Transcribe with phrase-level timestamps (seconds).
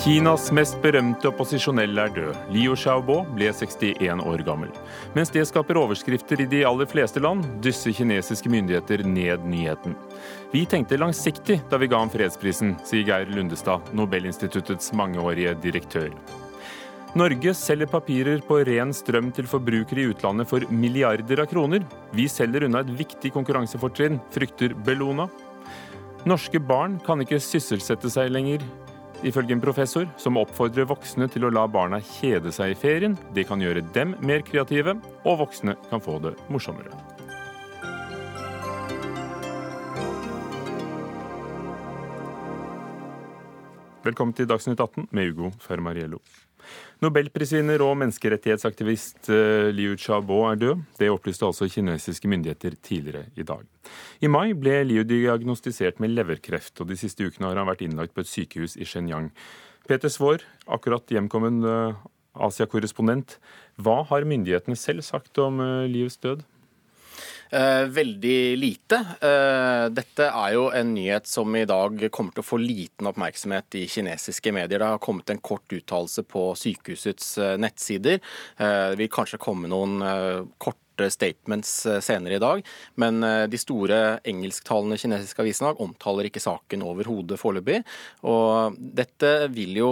[0.00, 2.38] Kinas mest berømte opposisjonelle er død.
[2.54, 4.72] Liu Xiaobo ble 61 år gammel.
[5.12, 9.98] Mens det skaper overskrifter i de aller fleste land, dysser kinesiske myndigheter ned nyheten.
[10.54, 16.08] Vi tenkte langsiktig da vi ga ham fredsprisen, sier Geir Lundestad, Nobelinstituttets mangeårige direktør.
[17.10, 21.82] Norge selger papirer på ren strøm til forbrukere i utlandet for milliarder av kroner.
[22.14, 25.26] Vi selger unna et viktig konkurransefortrinn, frykter Bellona.
[26.30, 28.62] Norske barn kan ikke sysselsette seg lenger
[29.26, 33.16] ifølge en professor, som oppfordrer voksne til å la barna kjede seg i ferien.
[33.34, 36.94] Det kan gjøre dem mer kreative, og voksne kan få det morsommere.
[44.06, 46.22] Velkommen til Dagsnytt 18 med Ugo Fermariello.
[47.00, 50.82] Nobelprisvinner og menneskerettighetsaktivist eh, Liu Xiaobo er død.
[51.00, 53.62] Det opplyste altså kinesiske myndigheter tidligere i dag.
[54.20, 58.12] I mai ble Liu diagnostisert med leverkreft, og de siste ukene har han vært innlagt
[58.12, 59.30] på et sykehus i Shenyang.
[59.88, 62.04] Peter Svaar, akkurat hjemkommen eh,
[62.36, 63.38] Asia-korrespondent.
[63.80, 66.44] Hva har myndighetene selv sagt om eh, Lius død?
[67.50, 68.96] Eh, veldig lite.
[69.20, 73.74] Eh, dette er jo en nyhet som i dag kommer til å få liten oppmerksomhet
[73.80, 74.78] i kinesiske medier.
[74.78, 78.20] Det har kommet en kort uttalelse på sykehusets eh, nettsider.
[78.60, 79.98] Det vil kanskje komme noen
[80.62, 81.72] korte statements
[82.04, 82.62] senere i dag.
[83.00, 87.80] Men de store engelsktalende kinesiske avisene omtaler ikke saken overhodet foreløpig.
[89.00, 89.90] Dette vil jo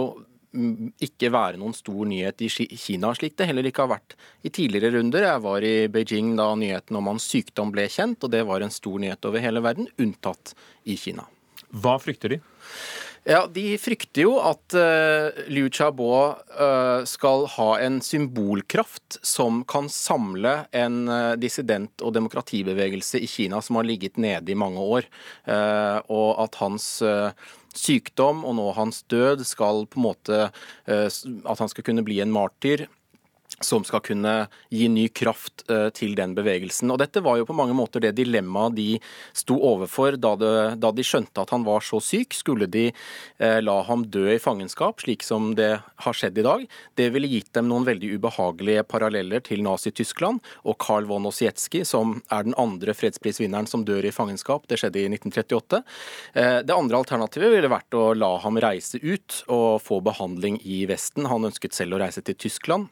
[0.49, 4.95] ikke være noen stor nyhet i Kina, slik det heller ikke har vært i tidligere
[4.97, 5.27] runder.
[5.27, 8.73] Jeg var i Beijing da nyheten om hans sykdom ble kjent, og det var en
[8.73, 10.55] stor nyhet over hele verden, unntatt
[10.89, 11.27] i Kina.
[11.69, 12.41] Hva frykter de?
[13.27, 19.89] Ja, De frykter jo at uh, Liu Xiaobo uh, skal ha en symbolkraft som kan
[19.91, 25.05] samle en uh, dissident- og demokratibevegelse i Kina som har ligget nede i mange år.
[26.09, 27.01] og at hans
[27.77, 30.39] sykdom og nå hans død skal på en måte
[30.89, 32.87] At han skal kunne bli en martyr
[33.65, 34.33] som skal kunne
[34.69, 36.91] gi ny kraft eh, til den bevegelsen.
[36.91, 38.87] Og Dette var jo på mange måter det dilemmaet de
[39.35, 42.35] sto overfor da, det, da, de skjønte at han var så syk.
[42.37, 45.71] Skulle de eh, la ham dø i fangenskap, slik som det
[46.05, 46.65] har skjedd i dag?
[46.99, 52.19] Det ville gitt dem noen veldig ubehagelige paralleller til Nazi-Tyskland og Karl von Ossietzky, som
[52.33, 54.67] er den andre fredsprisvinneren som dør i fangenskap.
[54.69, 55.83] Det skjedde i 1938.
[56.33, 60.83] Eh, det andre alternativet ville vært å la ham reise ut og få behandling i
[60.89, 61.27] Vesten.
[61.29, 62.89] Han ønsket selv å reise til Tyskland.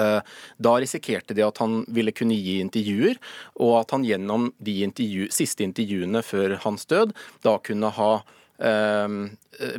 [0.00, 0.20] Eh,
[0.56, 3.18] da risikerte de at han ville kunne gi intervjuer,
[3.60, 7.12] og at han gjennom de intervju, siste intervjuene før hans død
[7.44, 8.12] da kunne ha
[8.62, 9.18] eh,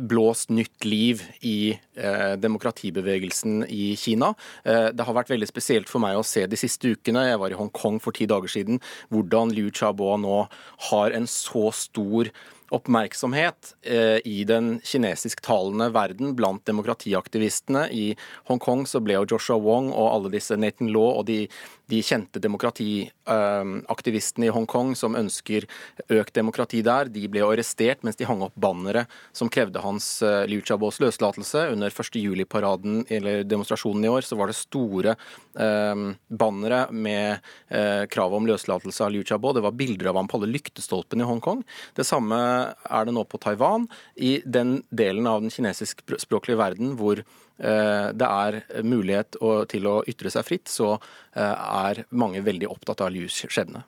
[0.00, 4.34] blåst nytt liv i eh, demokratibevegelsen i Kina.
[4.64, 7.54] Eh, det har vært veldig spesielt for meg å se de siste ukene, jeg var
[7.54, 10.44] i Hongkong for ti dager siden, hvordan Liu Xiaobo nå
[10.90, 12.30] har en så stor
[12.74, 17.88] oppmerksomhet eh, i den kinesisktalende verden blant demokratiaktivistene.
[17.92, 18.16] I
[18.48, 21.48] Hongkong så ble jo Joshua Wong og alle disse Nathan Law og de,
[21.92, 25.62] de kjente demokratiaktivistene i Hongkong som ønsker
[26.08, 29.02] økt demokrati der, de ble arrestert mens de hang opp bannere
[29.36, 31.68] som krevde hans eh, Liu Xiaobos løslatelse.
[31.72, 32.18] Under 1.
[32.20, 37.38] juli-paraden eller demonstrasjonen i år så var det store eh, bannere med
[37.68, 39.54] eh, krav om løslatelse av Liu Xiaobo.
[39.56, 41.64] Det var bilder av ham på alle lyktestolpene i Hongkong.
[41.96, 42.40] Det samme
[42.84, 48.28] er det nå på Taiwan, i den delen av den kinesiskspråklige verden hvor eh, det
[48.28, 49.38] er mulighet
[49.70, 51.42] til å ytre seg fritt, så eh,
[51.88, 53.84] er mange veldig opptatt av Lius skjebne.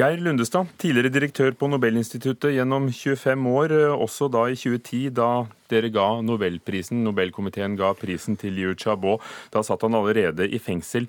[0.00, 5.44] Geir Lundestad, tidligere direktør på Nobelinstituttet gjennom 25 år, eh, også da i 2010, da
[5.68, 9.18] dere ga Nobelprisen, Nobelkomiteen ga prisen til Liu Xiaobo.
[9.52, 11.04] Da satt han allerede i fengsel.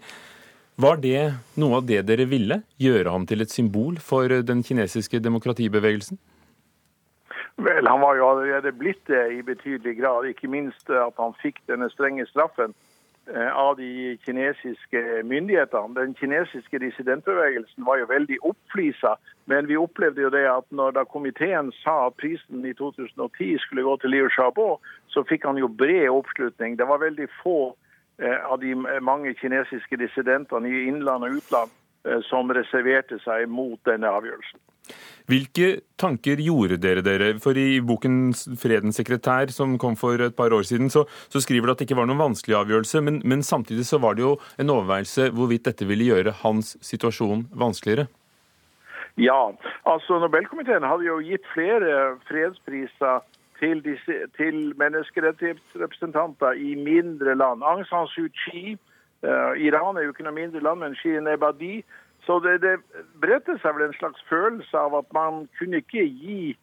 [0.75, 2.63] Var det noe av det dere ville?
[2.77, 6.19] Gjøre ham til et symbol for den kinesiske demokratibevegelsen?
[7.63, 10.25] Vel, Han var jo allerede blitt det i betydelig grad.
[10.25, 12.90] Ikke minst at han fikk denne strenge straffen eh,
[13.53, 15.93] av de kinesiske myndighetene.
[15.95, 19.15] Den kinesiske dissidentbevegelsen var jo veldig oppflisa.
[19.45, 23.85] Men vi opplevde jo det at når da komiteen sa at prisen i 2010 skulle
[23.85, 26.77] gå til Liu Xiaobo, så fikk han jo bred oppslutning.
[26.79, 27.75] Det var veldig få
[28.19, 31.73] eh, av de mange kinesiske dissidentene i innland og utland
[32.07, 34.61] eh, som reserverte seg mot denne avgjørelsen.
[35.29, 37.33] Hvilke tanker gjorde dere dere?
[37.39, 41.67] For i boken 'Fredens sekretær', som kom for et par år siden, så, så skriver
[41.67, 44.39] det at det ikke var noen vanskelig avgjørelse, men, men, samtidig så var det jo
[44.59, 48.07] en overveielse hvorvidt dette ville gjøre hans situasjon vanskeligere?
[49.17, 49.51] Ja,
[49.85, 53.23] altså Nobelkomiteen hadde jo gitt flere fredspriser
[53.59, 57.63] til, disse, til menneskerettighetsrepresentanter i mindre land.
[57.63, 58.77] Aung San Suu Kyi,
[59.23, 61.83] uh, Iran er jo ikke noe mindre land, men Shirin Ebadi
[62.25, 62.77] Så det, det
[63.21, 66.57] bredte seg vel en slags følelse av at man kunne ikke gi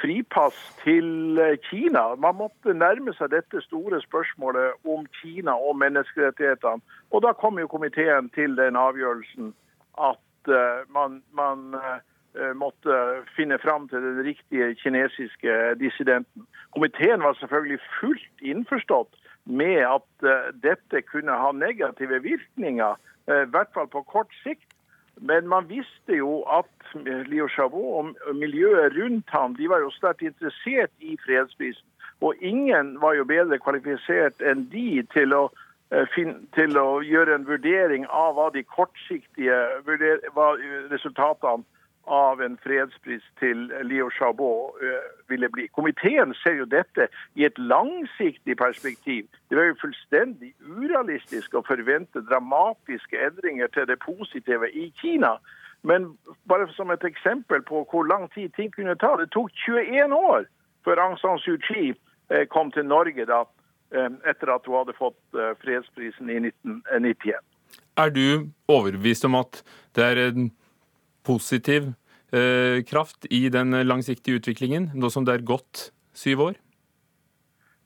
[0.00, 1.38] fripass til
[1.70, 2.14] Kina.
[2.18, 6.82] Man måtte nærme seg dette store spørsmålet om Kina og menneskerettighetene.
[7.14, 9.54] Og da kom jo komiteen til den avgjørelsen
[10.02, 10.52] at
[10.94, 11.76] man, man
[12.58, 12.98] måtte
[13.36, 16.46] finne fram til den riktige kinesiske dissidenten.
[16.74, 20.28] Komiteen var selvfølgelig fullt innforstått med at
[20.62, 24.67] dette kunne ha negative virkninger, i hvert fall på kort sikt.
[25.20, 26.94] Men man visste jo at
[27.26, 31.84] Leo Chabot og miljøet rundt ham de var jo sterkt interessert i fredsprisen.
[32.20, 35.44] Og ingen var jo bedre kvalifisert enn de til å,
[36.54, 39.58] til å gjøre en vurdering av hva de kortsiktige
[40.34, 40.48] hva
[40.92, 41.66] resultatene
[42.08, 44.50] av en fredspris til Liu Xiaobo
[44.82, 45.66] eh, ville bli.
[45.76, 49.26] Komiteen ser jo dette i et langsiktig perspektiv.
[49.50, 55.36] Det er jo fullstendig urealistisk å forvente dramatiske endringer til det positive i Kina.
[55.86, 56.10] Men
[56.50, 59.14] bare som et eksempel på hvor lang tid ting kunne ta.
[59.20, 60.48] Det tok 21 år
[60.84, 63.44] før Aung San Suu Kyi eh, kom til Norge da,
[63.94, 65.20] eh, etter at hun hadde fått
[65.62, 67.44] fredsprisen i 1991.
[67.98, 69.62] Er du overbevist om at
[69.96, 70.50] det er en
[71.28, 71.92] positiv
[72.32, 76.58] eh, kraft i den langsiktige utviklingen, nå som det er gått syv år?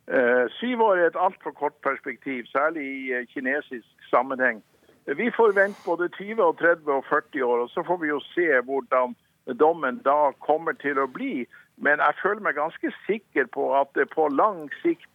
[0.08, 4.62] Eh, syv år er et altfor kort perspektiv, særlig i eh, kinesisk sammenheng.
[5.06, 8.20] Vi får vente både 20, og 30 og 40 år, og så får vi jo
[8.34, 9.14] se hvordan
[9.58, 11.46] dommen da kommer til å bli.
[11.76, 15.08] Men jeg føler meg ganske sikker på at det på lang sikt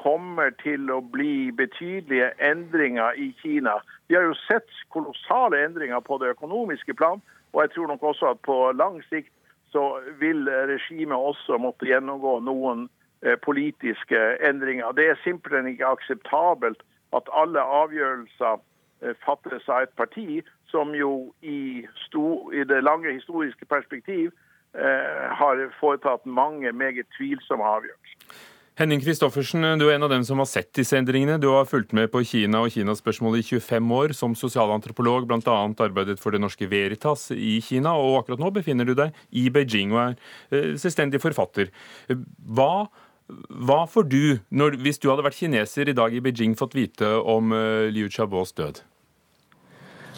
[0.00, 3.78] kommer til å bli betydelige endringer i Kina.
[4.08, 7.22] Vi har jo sett kolossale endringer på det økonomiske plan.
[7.54, 9.32] Og jeg tror nok også at på lang sikt
[9.70, 12.88] så vil regimet også måtte gjennomgå noen
[13.22, 14.92] eh, politiske endringer.
[14.92, 16.82] Det er simpelthen ikke akseptabelt
[17.16, 18.58] at alle avgjørelser
[19.02, 24.30] eh, fattes av et parti som jo i, sto, i det lange historiske perspektiv
[24.74, 28.03] eh, har foretatt mange meget tvilsomme avgjørelser.
[28.74, 31.36] Henning Kristoffersen, du er en av dem som har sett disse endringene.
[31.38, 35.54] Du har fulgt med på Kina og Kinas spørsmål i 25 år som sosialantropolog, bl.a.
[35.84, 39.94] arbeidet for Det Norske Veritas i Kina, og akkurat nå befinner du deg i Beijing
[39.94, 40.16] og er
[40.50, 41.70] eh, selvstendig forfatter.
[42.10, 42.88] Hva,
[43.46, 47.14] hva får du, når, hvis du hadde vært kineser i dag i Beijing, fått vite
[47.22, 48.82] om eh, Liu Xiaobos død?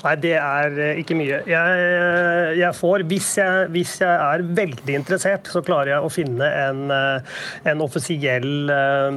[0.05, 1.39] Nei, det er eh, ikke mye.
[1.49, 6.13] Jeg, eh, jeg får, hvis jeg, hvis jeg, er veldig interessert, så klarer jeg å
[6.13, 7.37] finne en, eh,
[7.71, 8.69] en offisiell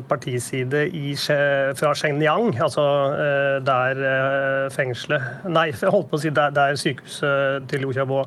[0.10, 2.84] partiside i, fra Shenyang, altså
[3.66, 4.00] der
[4.74, 8.22] fengselet Nei, jeg holdt på å si der, der sykehuset til Liu Xiaobo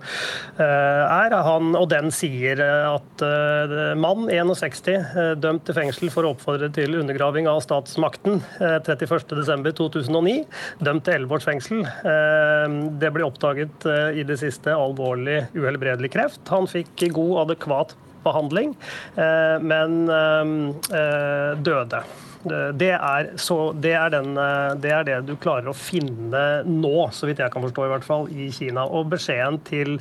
[0.63, 1.37] er.
[1.47, 3.25] Han, og den sier at
[3.99, 10.37] mann 61, dømt til fengsel for å oppfordre til undergraving av statsmakten 31.12.2009,
[10.85, 11.85] dømt til 11 års fengsel.
[12.43, 16.43] Ehm, det ble oppdaget eh, i det siste alvorlig uhelbredelig kreft.
[16.53, 18.77] Han fikk god, adekvat behandling,
[19.19, 20.59] eh, men ehm,
[20.95, 22.05] eh, døde.
[22.43, 23.29] Det er,
[23.79, 24.33] det, er den,
[24.83, 28.07] det er, det du klarer å finne nå, så vidt jeg kan forstå, i hvert
[28.07, 28.83] fall, i Kina.
[28.83, 29.93] Og beskjeden til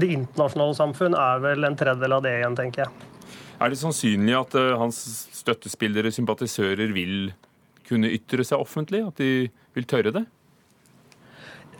[0.00, 3.10] det internasjonale samfunn er vel en tredjedel av det igjen, tenker jeg.
[3.60, 5.02] Er det sannsynlig at hans
[5.36, 7.34] støttespillere, sympatisører, vil
[7.84, 9.04] kunne ytre seg offentlig?
[9.12, 10.24] At de vil tørre det?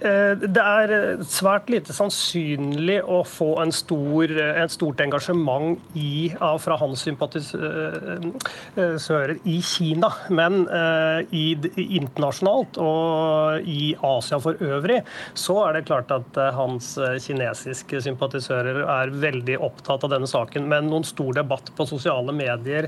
[0.03, 5.79] Eh, det er eh, svært lite sannsynlig å få en stor, eh, et stort engasjement
[5.99, 6.33] i,
[6.63, 10.11] fra hans sympatisører i Kina.
[10.35, 10.67] Men
[11.35, 15.03] i, internasjonalt og i Asia for øvrig
[15.39, 20.63] så er det klart at hans kinesiske sympatisører er veldig opptatt av denne saken.
[20.71, 22.85] Men noen stor debatt på sosiale medier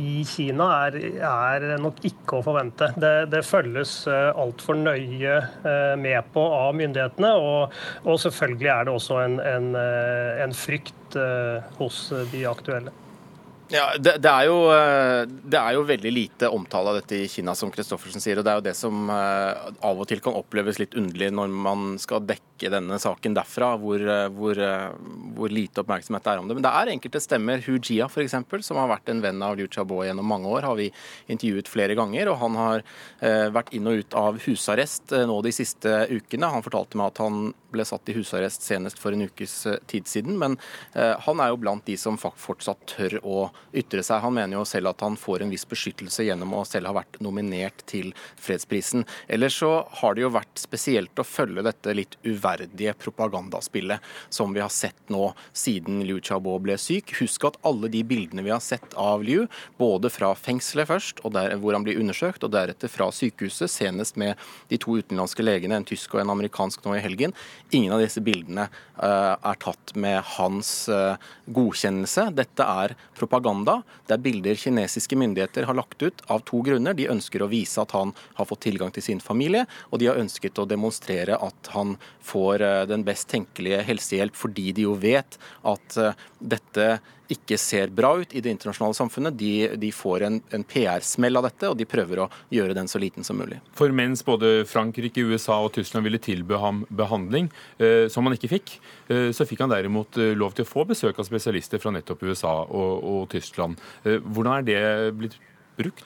[0.00, 0.92] i Kina er,
[1.28, 2.86] er nok ikke å forvente.
[2.96, 5.34] Det, det følges altfor nøye
[6.00, 7.32] med på av myndighetene.
[7.40, 12.94] Og, og selvfølgelig er det også en, en, eh, en frykt eh, hos de aktuelle.
[13.70, 17.28] Ja, det, det, er jo, eh, det, er jo, veldig lite omtale av dette i
[17.30, 18.36] Kina, som Christoffersen sier.
[18.36, 21.94] og Det er jo det som av og til kan oppleves litt underlig når man
[22.02, 24.02] skal dekke denne saken derfra, hvor,
[24.36, 24.60] hvor,
[25.38, 26.56] hvor lite oppmerksomhet det er om det.
[26.58, 27.62] Men det er enkelte stemmer.
[27.64, 30.78] Hu Jia f.eks., som har vært en venn av Liu Xiaobo gjennom mange år, har
[30.78, 30.90] vi
[31.32, 32.30] intervjuet flere ganger.
[32.30, 32.86] og Han har
[33.56, 36.52] vært inn og ut av husarrest nå de siste ukene.
[36.52, 39.56] Han fortalte meg at han ble satt i husarrest senest for en ukes
[39.90, 40.58] tid siden, men
[40.92, 43.36] han er jo blant de som fortsatt tør å
[43.72, 44.22] ytre seg.
[44.24, 47.18] Han mener jo selv at han får en viss beskyttelse gjennom å selv ha vært
[47.24, 49.06] nominert til fredsprisen.
[49.32, 54.02] Ellers så har det jo vært spesielt å følge dette litt uverdige propagandaspillet
[54.32, 57.14] som vi har sett nå siden Liu Xiaobo ble syk.
[57.20, 59.46] Husk at alle de bildene vi har sett av Liu,
[59.80, 64.40] både fra fengselet først, der, hvor han blir undersøkt, og deretter fra sykehuset, senest med
[64.70, 67.34] de to utenlandske legene, en tysk og en amerikansk nå i helgen,
[67.70, 71.16] ingen av disse bildene uh, er tatt med hans uh,
[71.46, 72.28] godkjennelse.
[72.36, 73.41] Dette er propaganda.
[73.42, 76.96] Det er bilder kinesiske myndigheter har lagt ut av to grunner.
[76.96, 80.20] De ønsker å vise at han har fått tilgang til sin familie, og de har
[80.20, 85.38] ønsket å demonstrere at han får uh, den best tenkelige helsehjelp, fordi de jo vet
[85.68, 85.98] at
[86.38, 86.86] dette
[87.30, 89.36] ikke ser bra ut i det internasjonale samfunnet.
[89.38, 93.00] De, de får en, en PR-smell av dette, og de prøver å gjøre den så
[93.02, 93.60] liten som mulig.
[93.78, 98.52] For mens både Frankrike, USA og Tyskland ville tilby ham behandling, eh, som han ikke
[98.52, 98.76] fikk,
[99.08, 102.26] eh, så fikk han derimot eh, lov til å få besøk av spesialister fra nettopp
[102.28, 103.80] USA og, og Tyskland.
[104.04, 104.82] Eh, hvordan er det
[105.18, 105.38] blitt
[105.78, 106.04] brukt?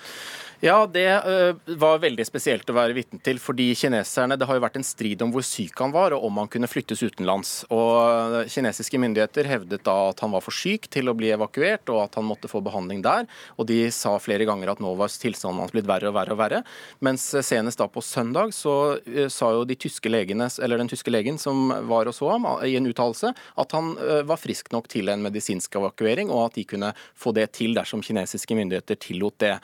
[0.65, 3.37] Ja, det uh, var veldig spesielt å være vitne til.
[3.43, 6.39] fordi kineserne, Det har jo vært en strid om hvor syk han var, og om
[6.41, 7.67] han kunne flyttes utenlands.
[7.69, 7.93] Og
[8.33, 12.07] uh, Kinesiske myndigheter hevdet da at han var for syk til å bli evakuert, og
[12.07, 13.29] at han måtte få behandling der.
[13.61, 16.41] Og de sa flere ganger at nå var tilstanden hans blitt verre og verre og
[16.41, 16.63] verre.
[17.05, 18.97] Mens uh, senest da på søndag så
[19.33, 22.77] sa jo de tyske legene, eller den tyske legen som var og så ham, i
[22.79, 23.93] en uttalelse at han
[24.29, 28.03] var frisk nok til en medisinsk evakuering, og at de kunne få det til dersom
[28.05, 29.55] kinesiske myndigheter tillot det.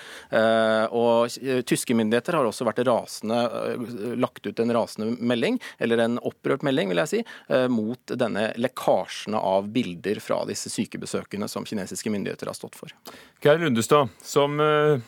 [0.91, 1.31] Og
[1.69, 6.65] Tyske myndigheter har også vært rasende, eh, lagt ut en rasende melding, eller en opprørt
[6.67, 12.11] melding, vil jeg si, eh, mot denne lekkasjene av bilder fra disse sykebesøkene som kinesiske
[12.11, 12.89] myndigheter har stått for.
[13.41, 15.01] Geir Lundestad, som, eh,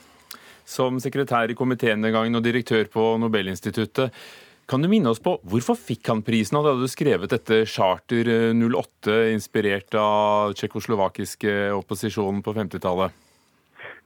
[0.64, 4.12] som sekretær i komiteen den gangen og direktør på Nobelinstituttet.
[4.66, 6.56] Kan du minne oss på hvorfor fikk han prisen?
[6.56, 13.12] Han hadde skrevet dette Charter 08, inspirert av tsjekkoslovakiske opposisjonen på 50-tallet.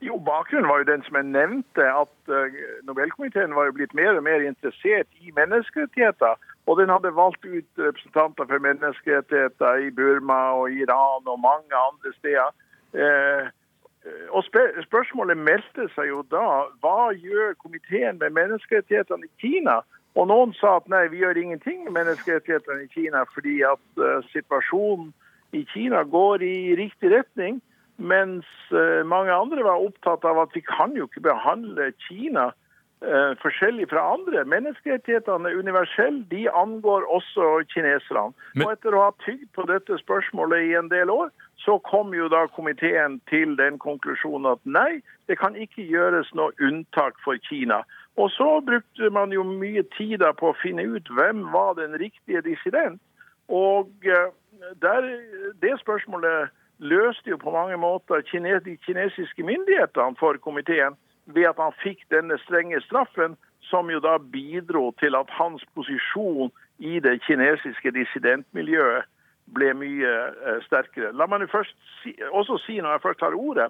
[0.00, 4.14] Jo, Bakgrunnen var jo den som jeg nevnte, at uh, Nobelkomiteen var jo blitt mer
[4.14, 6.38] og mer interessert i menneskerettigheter.
[6.66, 12.12] Og den hadde valgt ut representanter for menneskerettigheter i Burma og Iran og mange andre
[12.18, 12.50] steder.
[12.94, 13.44] Uh,
[14.30, 14.44] og
[14.86, 16.46] Spørsmålet meldte seg jo da
[16.80, 19.80] hva gjør komiteen med menneskerettighetene i Kina?
[20.14, 24.22] Og Noen sa at nei, vi gjør ingenting med menneskerettighetene i Kina fordi at uh,
[24.30, 25.10] situasjonen
[25.58, 27.58] i Kina går i riktig retning.
[27.98, 32.44] Mens eh, mange andre var opptatt av at vi kan jo ikke behandle Kina
[33.02, 34.44] eh, forskjellig fra andre.
[34.46, 38.30] Menneskerettighetene er universelle, de angår også kineserne.
[38.54, 38.66] Men...
[38.66, 42.28] Og etter å ha tygd på dette spørsmålet i en del år, så kom jo
[42.30, 47.82] da komiteen til den konklusjonen at nei, det kan ikke gjøres noe unntak for Kina.
[48.18, 52.46] Og så brukte man jo mye tid på å finne ut hvem var den riktige
[52.46, 53.02] dissident.
[53.50, 54.30] Og eh,
[54.82, 55.10] der,
[55.62, 61.75] det spørsmålet løste jo på mange måter de kinesiske myndighetene for komiteen ved at han
[61.82, 67.90] fikk denne strenge straffen, som jo da bidro til at hans posisjon i det kinesiske
[67.90, 69.04] dissidentmiljøet
[69.54, 71.12] ble mye eh, sterkere.
[71.12, 73.68] La meg først si, også si når jeg først har ordet,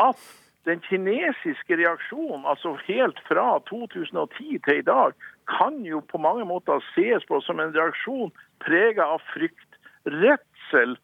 [0.00, 0.20] at
[0.64, 5.12] den kinesiske reaksjonen, altså helt fra 2010 til i dag,
[5.48, 8.32] kan jo på mange måter ses på som en reaksjon
[8.64, 10.96] prega av frykt, redsel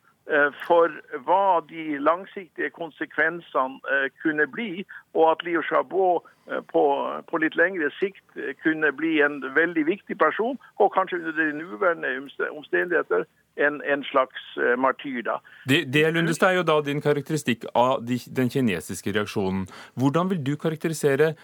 [0.66, 0.92] for
[1.26, 4.84] hva de langsiktige konsekvensene eh, kunne bli,
[5.14, 6.08] og at Liu Xiaobo
[6.50, 6.84] eh, på,
[7.30, 12.49] på, litt lengre sikt kunne bli en veldig viktig person, og kanskje under de nåværende
[12.50, 13.26] omstendigheter
[13.58, 14.42] en, en, slags
[14.78, 15.22] martyr.
[15.26, 15.40] da.
[15.68, 19.66] Det, det Lundestad, er jo da din karakteristikk av de, den kinesiske reaksjonen.
[19.99, 21.34] Hvordan vil du karakterisere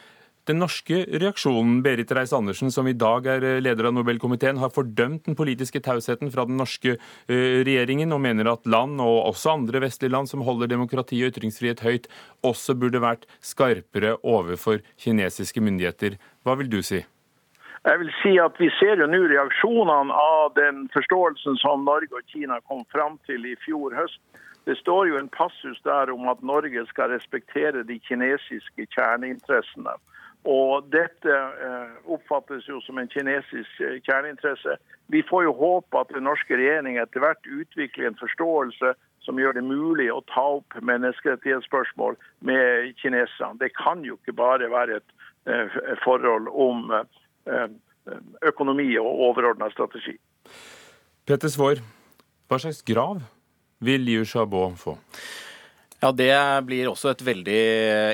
[0.46, 5.26] den norske reaksjonen, Berit Reiss-Andersen, som i dag er eh, leder av Nobelkomiteen, har fordømt
[5.26, 9.82] den politiske tausheten fra den norske eh, regjeringen, og mener at land, og også andre
[9.86, 12.08] vestlige land som holder demokrati og ytringsfrihet høyt,
[12.46, 16.18] også burde vært skarpere overfor kinesiske myndigheter.
[16.46, 17.02] Hva vil du si?
[17.86, 22.26] Jeg vil si at Vi ser jo nå reaksjonene av den forståelsen som Norge og
[22.32, 24.18] Kina kom fram til i fjor høst.
[24.66, 29.94] Det står jo en passus der om at Norge skal respektere de kinesiske kjerneinteressene.
[30.46, 34.76] Og dette eh, oppfattes jo som en kinesisk eh, kjerneinteresse.
[35.10, 38.92] Vi får jo håpe at den norske regjering etter hvert utvikler en forståelse
[39.26, 42.14] som gjør det mulig å ta opp menneskerettighetsspørsmål
[42.46, 43.58] med kineserne.
[43.58, 45.16] Det kan jo ikke bare være et
[45.50, 46.94] eh, forhold om
[48.46, 50.14] økonomi og overordna strategi.
[51.26, 51.80] Petter Svaar,
[52.46, 53.24] hva slags grav
[53.82, 54.94] vil Liu Xiaobo få?
[56.02, 56.32] Ja, Det
[56.68, 57.60] blir også et veldig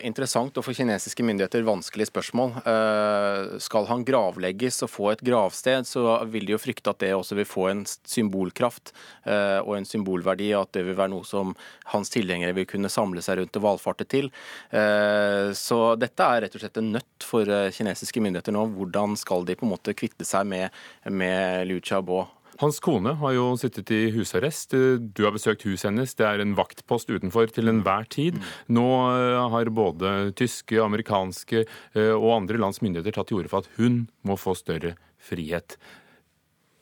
[0.07, 2.53] interessant og for kinesiske myndigheter vanskelig spørsmål.
[2.63, 7.11] Eh, skal han gravlegges og få et gravsted, så vil de jo frykte at det
[7.17, 8.93] også vil få en symbolkraft
[9.27, 11.57] eh, og en symbolverdi, at det vil være noe som
[11.91, 14.31] hans tilhengere vil kunne samle seg rundt og valfarte til.
[14.71, 18.69] Eh, så dette er rett og slett en nøtt for kinesiske myndigheter nå.
[18.79, 20.71] Hvordan skal de på en måte kvitte seg med,
[21.11, 22.29] med Liu Xiaobo?
[22.61, 24.75] Hans kone har jo sittet i husarrest.
[25.17, 26.13] Du har besøkt huset hennes.
[26.19, 28.39] Det er en vaktpost utenfor til enhver tid.
[28.69, 33.65] Nå eh, har både tyske, amerikanske eh, og andre lands myndigheter tatt til orde for
[33.65, 35.79] at hun må få større frihet.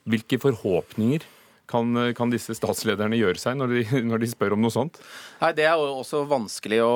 [0.09, 1.23] Hvilke forhåpninger
[1.71, 4.99] kan, kan, disse statslederne gjøre seg når de, når de, spør om noe sånt?
[5.41, 6.91] Nei, Det er jo også vanskelig å,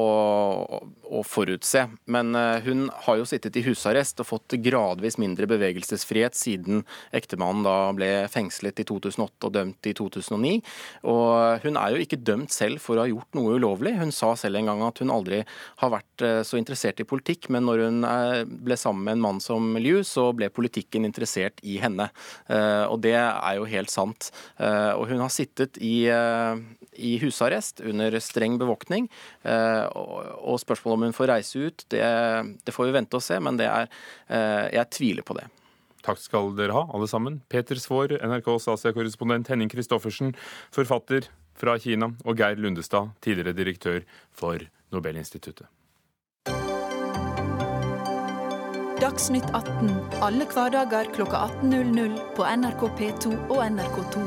[0.00, 1.86] å, å, forutse.
[2.10, 6.84] Men eh, hun har jo sittet i husarrest og fått gradvis mindre bevegelsesfrihet siden
[7.16, 10.52] ektemannen da ble fengslet i 2008 og dømt i 2009.
[11.10, 13.94] Og hun er jo ikke dømt selv for å ha gjort noe ulovlig.
[14.00, 15.42] Hun sa selv en gang at hun aldri
[15.82, 19.24] har vært eh, så interessert i politikk, men når hun eh, ble sammen med en
[19.28, 22.08] mann som Liu, så ble politikken interessert i henne.
[22.90, 24.30] Og det er jo helt sant sant.
[24.58, 26.56] Eh, og hun har sittet i, eh,
[26.96, 29.08] i husarrest under streng bevoktning.
[29.44, 32.02] Eh, og spørsmålet om hun får reise ut, det,
[32.64, 33.88] det får vi vente og se, men er
[34.30, 35.48] Jeg tviler på det.
[36.02, 37.40] Takk skal dere ha, alle sammen.
[37.48, 40.32] Peter Svaar, NRKs Asia-korrespondent, Henning Christoffersen,
[40.72, 41.28] forfatter
[41.60, 44.00] fra Kina, og Geir Lundestad, tidligere direktør
[44.32, 44.64] for
[44.94, 45.68] Nobelinstituttet.
[49.10, 49.88] Dagsnytt 18
[50.22, 54.20] alle hverdager kl 18.00 på NRK P2 og NRK2.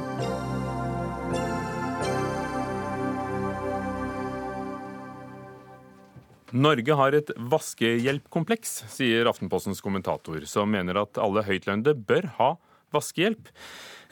[6.51, 12.72] Norge har et vaskehjelpkompleks, sier Aftenpostens kommentator, som mener at alle høytlønnede bør ha vaskehjelp.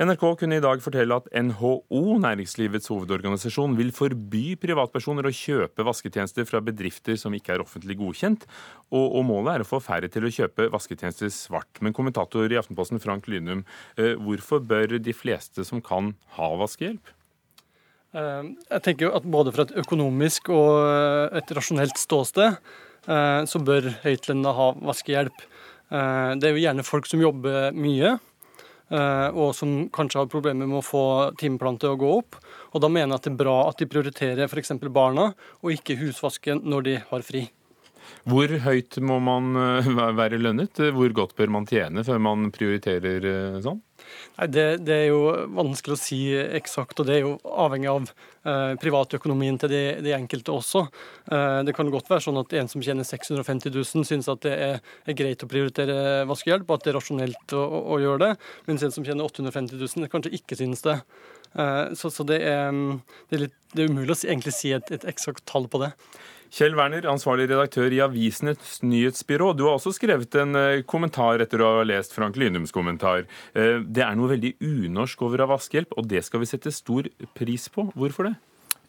[0.01, 6.47] NRK kunne i dag fortelle at NHO, næringslivets hovedorganisasjon, vil forby privatpersoner å kjøpe vasketjenester
[6.49, 8.47] fra bedrifter som ikke er offentlig godkjent,
[8.89, 11.81] og, og målet er å få færre til å kjøpe vasketjenester svart.
[11.85, 13.61] Men kommentator i Aftenposten Frank Lynum,
[13.99, 17.13] eh, hvorfor bør de fleste som kan, ha vaskehjelp?
[18.17, 22.57] Eh, jeg tenker jo at både fra et økonomisk og eh, et rasjonelt ståsted
[23.01, 25.39] så bør høytlønna ha vaskehjelp.
[25.89, 28.11] Det er jo gjerne folk som jobber mye,
[28.91, 31.03] og som kanskje har problemer med å få
[31.39, 32.35] timeplan til å gå opp.
[32.75, 34.75] Og da mener jeg at det er bra at de prioriterer f.eks.
[34.91, 35.31] barna,
[35.63, 37.45] og ikke husvasken når de har fri.
[38.29, 40.81] Hvor høyt må man eh, være lønnet?
[40.93, 43.81] Hvor godt bør man tjene før man prioriterer eh, sånn?
[44.37, 45.21] Nei, det, det, er jo
[45.55, 46.19] vanskelig å si
[46.59, 50.85] eksakt, og det er jo avhengig av eh, privatøkonomien til de, de enkelte også.
[51.31, 54.55] Eh, det kan godt være sånn at en som tjener 650 000 syns at det
[54.55, 58.23] er, er, greit å prioritere vaskehjelp, og at det er rasjonelt å, å, å, gjøre
[58.25, 58.31] det,
[58.69, 60.99] mens en som tjener 850 000 kanskje ikke synes det.
[61.53, 62.71] Eh, så, så det, er,
[63.29, 65.93] det, er litt, det, er, umulig å egentlig si et, et eksakt tall på det.
[66.51, 69.53] Kjell Werner, ansvarlig redaktør i Avisenes nyhetsbyrå.
[69.55, 73.23] Du har også skrevet en eh, kommentar etter å ha lest Frank Lynums kommentar.
[73.55, 77.07] Eh, det er noe veldig unorsk over av vaskehjelp, og det skal vi sette stor
[77.39, 77.87] pris på.
[77.95, 78.35] Hvorfor det?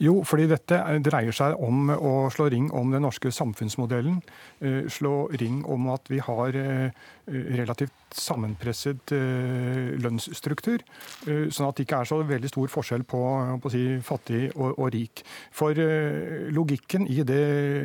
[0.02, 4.18] Jo, fordi dette dreier seg om å slå ring om den norske samfunnsmodellen.
[4.58, 6.90] Eh, slå ring om at vi har eh,
[7.30, 10.82] relativt sammenpresset eh, lønnsstruktur.
[11.22, 13.22] Sånn at det ikke er så veldig stor forskjell på,
[13.62, 15.22] på si, fattig og, og, rik.
[15.54, 15.78] For
[16.52, 17.42] logikken i det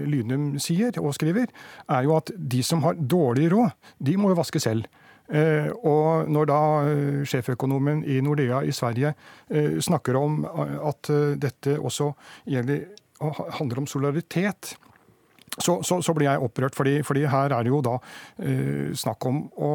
[0.10, 1.54] Lynum sier og skriver,
[1.94, 4.90] er jo at de som har dårlig råd, de må jo vaske selv.
[5.28, 9.12] Eh, og når da eh, sjeføkonomen i Nordea i Sverige
[9.52, 11.12] eh, snakker om at
[11.42, 12.14] dette også
[12.48, 12.86] gjelder,
[13.60, 14.76] handler om solidaritet,
[15.58, 17.96] så, så, så, blir jeg opprørt, fordi, fordi, her er det jo da
[18.94, 19.72] snakk om å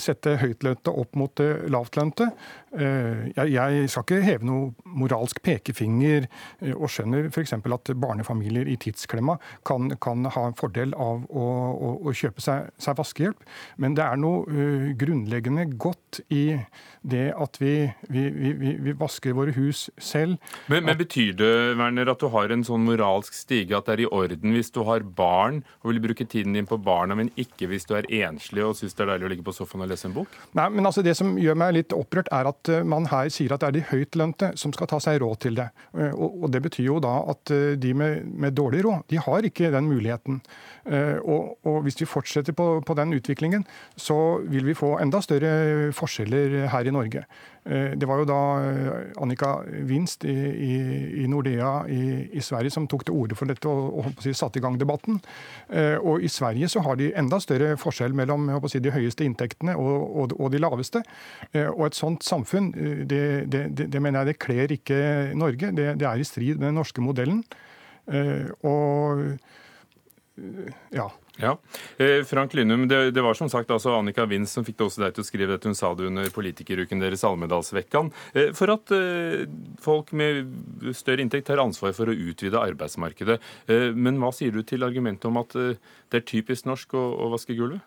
[0.00, 2.30] sette høytlønte opp mot lavtlønte.
[2.70, 6.28] Eh, jeg, skal ikke heve noe moralsk pekefinger,
[6.62, 7.56] eh, og skjønner f.eks.
[7.58, 9.34] at barnefamilier i tidsklemma
[9.66, 13.42] kan, kan, ha en fordel av å, å, å kjøpe seg, seg, vaskehjelp.
[13.82, 16.60] Men det er noe grunnleggende godt i
[17.02, 17.74] det at vi,
[18.12, 20.38] vi, vi, vi vasker våre hus selv.
[20.70, 24.04] Men, men, betyr det Werner, at du har en sånn moralsk stige at det er
[24.04, 27.70] i orden hvis du har barn og vil bruke tiden din på barna, men ikke
[27.70, 30.08] hvis du er enslig og syns det er deilig å ligge på sofaen og lese
[30.08, 30.34] en bok?
[30.58, 33.54] Nei, men altså Det som gjør meg litt opprørt, er at eh, man her sier
[33.54, 35.68] at det er de høytlønte som skal ta seg råd til det.
[35.96, 39.20] Eh, og, og Det betyr jo da at eh, de med, med, dårlig råd, de
[39.22, 40.40] har ikke den muligheten.
[40.86, 43.66] Og, og Hvis vi fortsetter på, på den utviklingen,
[43.96, 47.24] så vil vi få enda større forskjeller her i Norge.
[47.64, 49.50] Eh, det var jo da eh, Annika
[49.84, 50.76] Winst i, i,
[51.20, 52.00] i Nordea i,
[52.32, 55.20] i, Sverige som tok til orde for dette og, og si, satte i gang debatten.
[55.68, 59.76] Eh, og I Sverige så har de enda større forskjell mellom si, de høyeste inntektene
[59.76, 61.04] og, og, og, de laveste.
[61.60, 65.00] Og Et sånt samfunn det, det, det, det mener jeg det kler ikke
[65.36, 65.70] Norge.
[65.76, 67.42] Det, er i strid med den norske modellen.
[68.66, 69.20] Og
[70.90, 71.10] ja.
[71.40, 71.58] Ja.
[71.96, 75.02] Eh, Frank Lynum, det, det, var som sagt altså Annika Winds som fikk det også
[75.04, 75.70] deg til å skrive dette.
[75.70, 78.10] Hun sa det under politikeruken deres, Almedalsvekkan.
[78.34, 79.46] Eh, for at eh,
[79.80, 80.50] folk med
[80.96, 83.38] større inntekt har ansvar for å utvide arbeidsmarkedet.
[83.96, 87.56] Men hva sier du til argumentet om at det er typisk norsk å, å vaske
[87.56, 87.84] gulvet?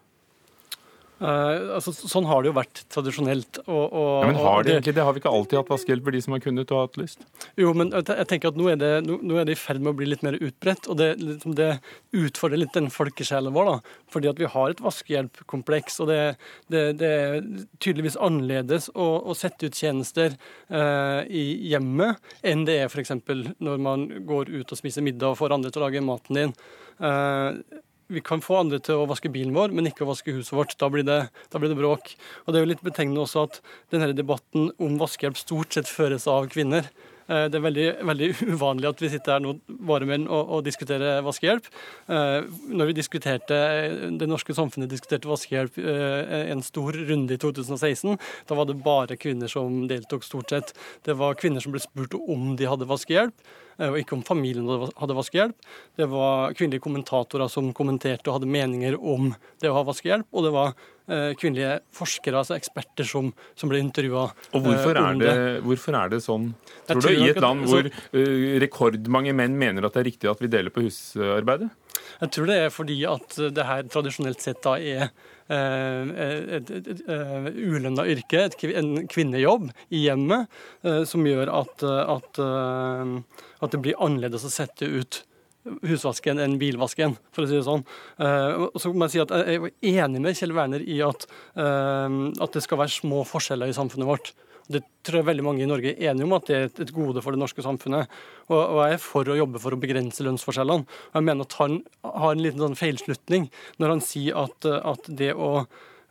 [1.22, 3.60] Uh, altså, sånn har det jo vært tradisjonelt.
[3.64, 5.04] Og, og, ja, men har det egentlig det?
[5.06, 7.24] Har vi ikke alltid hatt vaskehjelp for de som har kunnet og hatt lyst?
[7.60, 9.98] Jo, men jeg tenker at nå er det, nå er det i ferd med å
[10.00, 10.90] bli litt mer utbredt.
[10.92, 11.70] Og det, liksom, det
[12.18, 13.72] utfordrer litt den folkesjelen vår.
[13.72, 16.02] da, Fordi at vi har et vaskehjelpkompleks.
[16.04, 16.20] Og det,
[16.74, 17.40] det, det er
[17.78, 20.36] tydeligvis annerledes å, å sette ut tjenester
[20.74, 23.14] uh, i hjemmet enn det er f.eks.
[23.64, 26.56] når man går ut og spiser middag og får andre til å lage maten din.
[27.00, 27.62] Uh,
[28.08, 30.76] vi kan få andre til å vaske bilen vår, men ikke å vaske huset vårt.
[30.80, 31.20] Da blir det,
[31.54, 32.14] da blir det bråk.
[32.44, 33.60] Og Det er jo litt betegnende også at
[33.94, 36.90] denne debatten om vaskehjelp stort sett føres av kvinner.
[37.28, 39.56] Eh, det er veldig, veldig, uvanlig at vi sitter her nå,
[39.90, 41.70] bare menn, og, og diskuterer vaskehjelp.
[42.12, 43.60] Eh, når vi diskuterte,
[44.20, 48.18] Det norske samfunnet diskuterte vaskehjelp eh, en stor runde i 2016,
[48.50, 50.74] da var det bare kvinner som deltok, stort sett.
[51.06, 53.36] Det var kvinner som ble spurt om de hadde vaskehjelp.
[53.80, 54.68] Eh, og ikke om familien
[55.00, 55.70] hadde vaskehjelp.
[56.00, 59.32] Det var kvinnelige kommentatorer som kommenterte og hadde meninger om
[59.62, 60.30] det å ha vaskehjelp.
[60.34, 64.22] Og det var kvinnelige forskere, altså eksperter, som, som ble intervjua
[64.56, 65.34] Og hvorfor er, det,
[65.66, 66.46] hvorfor er det sånn,
[66.88, 67.90] tror, tror du, i et land hvor
[68.64, 71.68] rekordmange menn mener at det er riktig at vi deler på husarbeidet?
[72.24, 75.12] Jeg tror det er fordi at det her tradisjonelt sett da er
[75.52, 76.12] Eh,
[76.56, 80.52] et, et, et, et ulønna yrke, en kvinnejobb i hjemmet,
[80.88, 85.24] eh, som gjør at, at, eh, at det blir annerledes å sette ut
[85.88, 87.86] husvasken enn bilvasken, for å si det sånn.
[88.20, 92.56] Uh, så må Jeg si at jeg er enig med Kjell Werner i at, at
[92.56, 94.34] det skal være små forskjeller i samfunnet vårt.
[94.72, 97.22] Det tror jeg veldig mange i Norge er enige om at det er et gode
[97.24, 98.12] for det norske samfunnet.
[98.48, 100.88] Og, og jeg er for å jobbe for å begrense lønnsforskjellene.
[100.88, 103.50] Og jeg mener at han har en liten sånn feilslutning
[103.84, 105.66] når han sier at, at det å,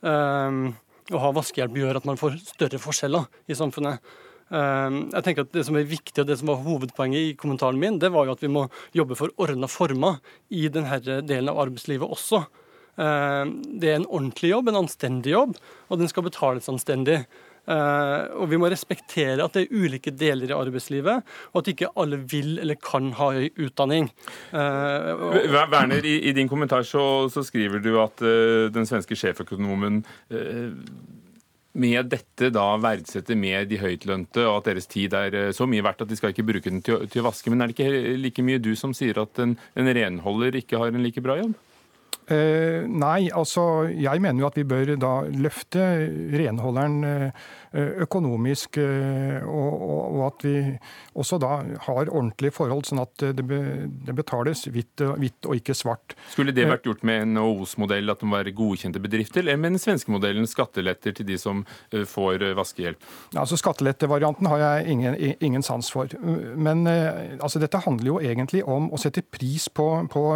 [0.04, 0.66] um,
[1.12, 4.04] å ha vaskehjelp gjør at man får større forskjeller i samfunnet.
[4.52, 7.78] Um, jeg tenker at Det som er viktig, og det som var hovedpoenget i kommentaren
[7.80, 10.18] min, det var jo at vi må jobbe for ordna former
[10.52, 12.44] i denne delen av arbeidslivet også.
[13.00, 15.56] Um, det er en ordentlig jobb, en anstendig jobb,
[15.88, 17.22] og den skal betales anstendig.
[17.62, 21.22] Uh, og vi må respektere at det er ulike deler i arbeidslivet,
[21.54, 24.10] og at ikke alle vil eller kan ha høy utdanning.
[24.52, 30.02] Werner, i, din kommentar så, så skriver du at uh, den svenske sjeføkonomen
[31.72, 36.04] med dette da verdsetter mer de høytlønte, og at deres tid er så mye verdt
[36.04, 37.52] at de skal ikke bruke den til, til å vaske.
[37.52, 40.92] Men er det ikke like mye du som sier at en, en renholder ikke har
[40.92, 41.56] en like bra jobb?
[42.30, 45.82] Eh, nei, altså jeg mener jo at vi bør da løfte
[46.30, 47.48] renholderen eh,
[48.04, 50.54] økonomisk, og, og, og, at vi
[51.18, 51.50] også da
[51.86, 53.58] har ordentlige forhold, sånn at det, be,
[54.06, 56.14] det betales hvitt, hvitt, og ikke svart.
[56.30, 59.82] Skulle det vært gjort med en NHOs-modell, at de var godkjente bedrifter, eller med den
[59.82, 63.08] svenske modellen, skatteletter til de som får vaskehjelp?
[63.32, 66.12] Altså Skattelettevarianten har jeg ingen, ingen, sans for.
[66.20, 70.26] Men altså, dette handler jo egentlig om å sette pris på, på,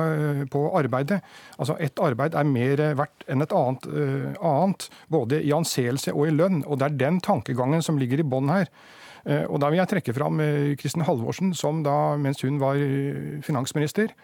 [0.50, 1.20] på arbeidet.
[1.60, 6.28] Altså ett arbeid er mer verdt enn et annet, uh, annet, både i anseelse og
[6.28, 6.62] i lønn.
[6.66, 8.70] Og det er den tankegangen som ligger i bånn her.
[9.26, 10.42] Uh, og da vil jeg trekke fram
[10.80, 12.80] Kristin Halvorsen, som da, mens hun var
[13.46, 14.14] finansminister,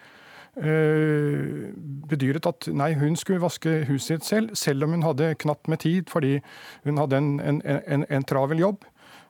[0.53, 5.81] bedyret at nei, hun skulle vaske huset sitt selv, selv om hun hadde knapt med
[5.81, 6.35] tid fordi
[6.83, 8.85] hun hadde en, en, en, en travel jobb.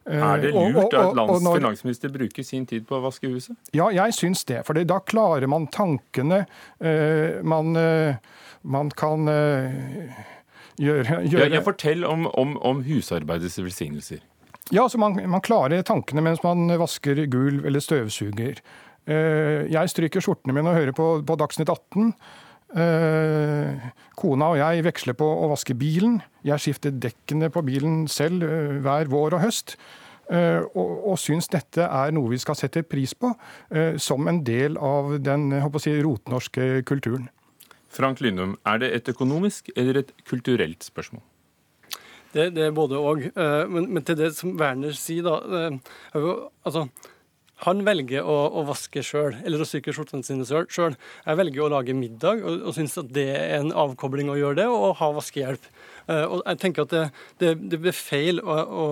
[0.06, 3.56] Er det lurt at landets når, finansminister bruker sin tid på å vaske huset?
[3.76, 4.60] Ja, jeg syns det.
[4.68, 6.44] For da klarer man tankene.
[6.84, 8.20] Eh, man, eh,
[8.68, 10.20] man kan eh,
[10.82, 11.50] gjøre, gjøre...
[11.56, 14.24] Ja, Fortell om, om, om husarbeidets velsignelser.
[14.72, 18.60] Ja, altså man, man, klarer tankene mens man vasker gulv eller støvsuger.
[19.04, 22.14] Jeg stryker skjortene mine og hører på, på Dagsnytt 18.
[22.74, 26.22] Eh, kona og jeg veksler på å vaske bilen.
[26.46, 29.76] Jeg skifter dekkene på bilen selv eh, hver vår og høst.
[30.34, 33.34] Eh, og, og syns dette er noe vi skal sette pris på
[34.00, 35.52] som en del av den
[35.84, 37.28] si, rotnorske kulturen.
[37.94, 41.22] Frank Lynum, er det et økonomisk eller et kulturelt spørsmål?
[42.34, 43.28] Det, det er både òg.
[43.70, 45.68] Men, men, til det som Werner sier, da.
[46.66, 46.88] altså,
[47.64, 50.98] han velger å, å vaske sjøl, eller å syke skjortene sine sjøl.
[51.26, 54.62] Jeg velger å lage middag og, og syns at det er en avkobling å gjøre
[54.64, 55.70] det, og ha vaskehjelp.
[56.10, 57.04] Uh, og jeg tenker at det,
[57.40, 58.88] det, det blir feil å, å,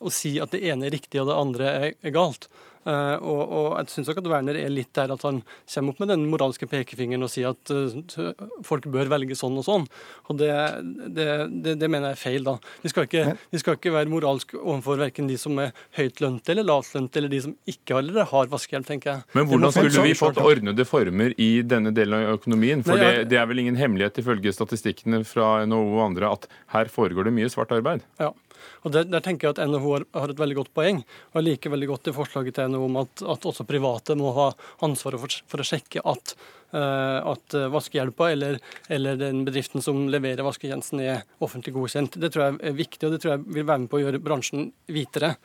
[0.00, 2.50] å, si at det ene er riktig og det andre er, er galt.
[2.86, 6.10] Uh, og, og, jeg syns at Werner er litt der at han kommer opp med
[6.12, 8.28] den moralske pekefingeren og sier at uh,
[8.66, 9.88] folk bør velge sånn og sånn.
[10.30, 10.52] Og det,
[11.16, 11.26] det,
[11.64, 12.54] det, det mener jeg er feil, da.
[12.84, 16.68] Vi skal, ikke, vi skal ikke være moralsk overfor verken de som er høytlønte eller
[16.68, 19.26] lavtlønte, eller de som ikke allerede har vaskehjelp, tenker jeg.
[19.34, 22.86] Men hvordan skulle vi fått ordnede former i denne delen av økonomien?
[22.86, 23.30] For Nei, jeg...
[23.34, 27.34] det, er vel ingen hemmelighet ifølge statistikkene fra NHO og andre at her foregår det
[27.40, 28.06] mye svart arbeid?
[28.22, 28.30] Ja.
[28.84, 31.02] Og der, der, tenker jeg at NHO har, har et veldig godt poeng.
[31.32, 34.34] Og jeg liker veldig godt det forslaget til NHO om at, at også private må
[34.36, 34.50] ha
[34.86, 36.36] ansvaret for, for å sjekke at
[36.76, 38.56] Eh, at eh, vaskehjelpa eller,
[38.88, 42.18] eller, den bedriften som leverer vasketjenesten er offentlig godkjent.
[42.18, 44.22] Det tror jeg er viktig, og det tror jeg vil være med på å gjøre
[44.24, 45.36] bransjen hvitere.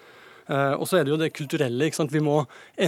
[0.48, 1.92] Eh, og så er det jo det kulturelle.
[2.10, 2.40] Vi må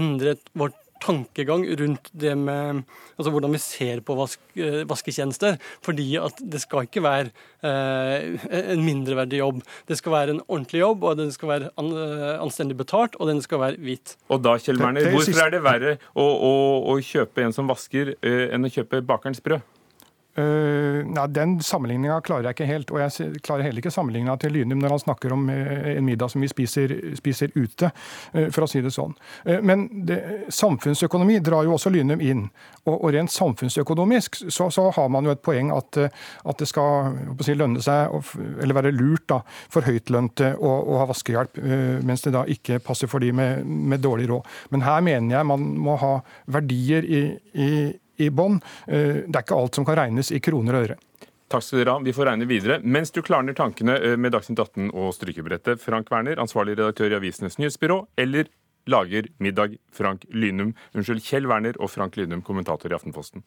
[0.02, 2.84] endre vårt tankegang rundt det med
[3.18, 5.60] altså hvordan vi ser på vask, eh, vasketjenester.
[5.86, 7.30] Fordi at det skal ikke være
[7.64, 9.62] eh, en mindreverdig jobb.
[9.90, 13.30] Det skal være en ordentlig jobb, og den skal være an, eh, anstendig betalt, og
[13.32, 14.16] den skal være hvit.
[14.30, 16.54] Og da, Kjell Merner, hvorfor er det verre å, å,
[16.94, 19.64] å kjøpe en som vasker, eh, enn å kjøpe bakerens brød?
[20.38, 22.92] Uh, nei, Den sammenligninga klarer jeg ikke helt.
[22.94, 26.32] Og jeg klarer heller ikke sammenligninga til Lynum når han snakker om uh, en middag
[26.34, 27.92] som vi spiser, spiser ute,
[28.34, 29.14] uh, for å si det sånn.
[29.66, 30.18] men det,
[30.54, 32.48] samfunnsøkonomi drar jo også Lynum inn.
[32.84, 37.14] Og, og rent samfunnsøkonomisk så, så, har man jo et poeng at, at det skal
[37.46, 38.14] si, lønne seg,
[38.62, 39.40] eller være lurt da,
[39.72, 41.62] for høytlønte å, å ha vaskehjelp,
[42.04, 44.50] mens det da ikke passer for de med, med dårlig råd.
[44.74, 46.14] Men her mener jeg man må ha
[46.58, 47.70] verdier i, i
[48.24, 48.60] i bånn.
[48.88, 51.00] Eh, det er ikke alt som kan regnes i kroner og øre.
[51.54, 52.02] Takk skal dere ha.
[52.02, 52.80] Vi får regne videre.
[52.82, 57.20] Mens du klarner tankene eh, med Dagsnytt 18 og strykebrettet, Frank Werner, ansvarlig redaktør i
[57.20, 58.50] Avisenes Nyhetsbyrå, eller
[58.90, 63.46] lager middag Frank Lynum, unnskyld, Kjell Werner og Frank Lynum, kommentator i Aftenposten.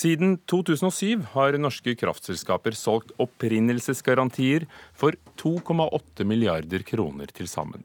[0.00, 4.64] Siden 2007 har norske kraftselskaper solgt opprinnelsesgarantier
[4.96, 7.84] for 2,8 milliarder kroner til sammen.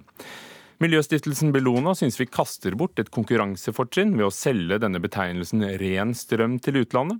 [0.83, 6.57] Miljøstiftelsen Bellona syns vi kaster bort et konkurransefortrinn ved å selge denne betegnelsen ren strøm
[6.63, 7.19] til utlandet.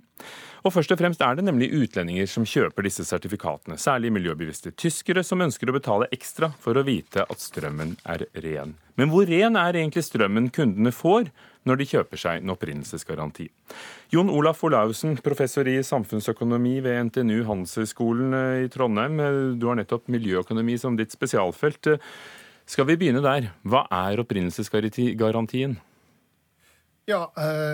[0.64, 5.24] Og først og fremst er det nemlig utlendinger som kjøper disse sertifikatene, særlig miljøbevisste tyskere
[5.24, 8.76] som ønsker å betale ekstra for å vite at strømmen er ren.
[8.96, 11.28] Men hvor ren er egentlig strømmen kundene får
[11.66, 13.48] når de kjøper seg en opprinnelsesgaranti.
[14.14, 19.20] Jon Olaf Olaussen, professor i samfunnsøkonomi ved NTNU Handelshøyskolen eh, i Trondheim.
[19.20, 21.90] Eh, du har nettopp miljøøkonomi som ditt spesialfelt.
[21.90, 22.14] Eh,
[22.66, 23.50] skal vi begynne der?
[23.66, 25.76] Hva er opprinnelsesgarantien?
[27.06, 27.20] Ja,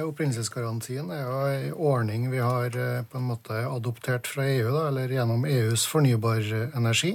[0.04, 2.74] Opprinnelsesgarantien er jo en ordning vi har
[3.08, 6.44] på en måte adoptert fra EU, da, eller gjennom EUs fornybar
[6.76, 7.14] energi.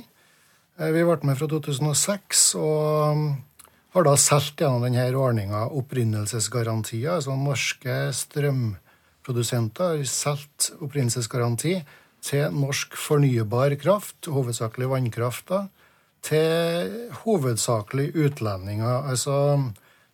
[0.82, 3.22] Vi ble med fra 2006, og
[3.98, 7.16] har da solgt gjennom denne ordninga opprinnelsesgarantier.
[7.16, 11.80] Altså norske strømprodusenter har solgt opprinnelsesgaranti
[12.28, 15.54] til norsk fornybar kraft, hovedsakelig vannkraft,
[16.28, 19.10] til hovedsakelig utlendinger.
[19.10, 19.58] Altså,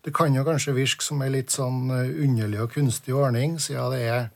[0.05, 4.01] det kan jo kanskje virke som en litt sånn underlig og kunstig ordning, siden det
[4.07, 4.31] er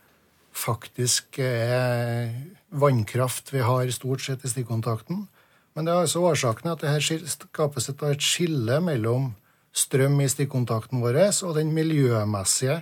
[0.58, 2.32] faktisk er
[2.68, 5.24] vannkraft vi har stort sett i stikkontakten.
[5.78, 9.28] Men det er altså årsaken at det her skapes et, et skille mellom
[9.70, 12.80] strøm i stikkontakten vår og den miljømessige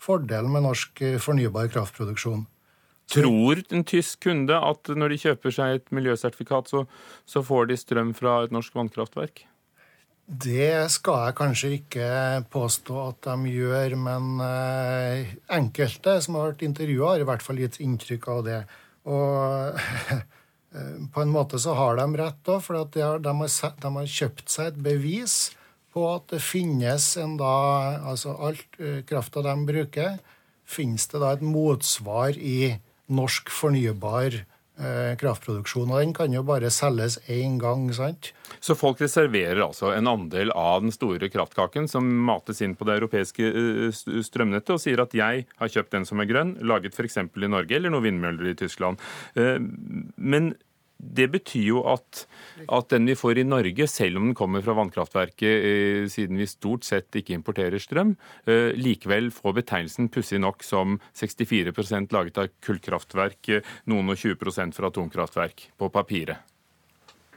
[0.00, 2.46] fordelen med norsk eh, fornybar kraftproduksjon.
[3.12, 6.86] Tror en tysk kunde at når de kjøper seg et miljøsertifikat, så,
[7.28, 9.44] så får de strøm fra et norsk vannkraftverk?
[10.24, 12.08] Det skal jeg kanskje ikke
[12.48, 17.60] påstå at de gjør, men eh, enkelte som har vært intervjua, har i hvert fall
[17.60, 18.58] gitt inntrykk av det.
[19.12, 19.84] Og
[21.14, 24.10] på en måte så har de rett òg, for de har, de, har, de har,
[24.18, 25.36] kjøpt seg et bevis
[25.94, 27.54] på at det finnes en da
[28.10, 30.18] Altså alt uh, krafta de bruker,
[30.68, 32.76] finnes det da et motsvar i
[33.08, 34.57] norsk fornybar uh,
[35.18, 35.90] kraftproduksjon.
[35.90, 38.32] Og den kan jo bare selges én gang, sant?
[38.62, 42.98] Så folk reserverer altså en andel av den store kraftkaken som mates inn på det
[43.00, 43.50] europeiske
[44.28, 47.18] strømnettet, og sier at jeg har kjøpt den som er grønn, laget f.eks.
[47.18, 49.02] i Norge, eller noen vindmøller i Tyskland.
[49.34, 50.52] Men
[50.98, 52.24] det betyr jo at,
[52.66, 56.88] at, den vi får i Norge, selv om den kommer fra vannkraftverket, siden vi stort
[56.88, 58.16] sett ikke importerer strøm,
[58.74, 63.52] likevel får betegnelsen pussig nok som 64% laget av kullkraftverk,
[63.86, 66.42] noen og 20% fra atomkraftverk, på papiret.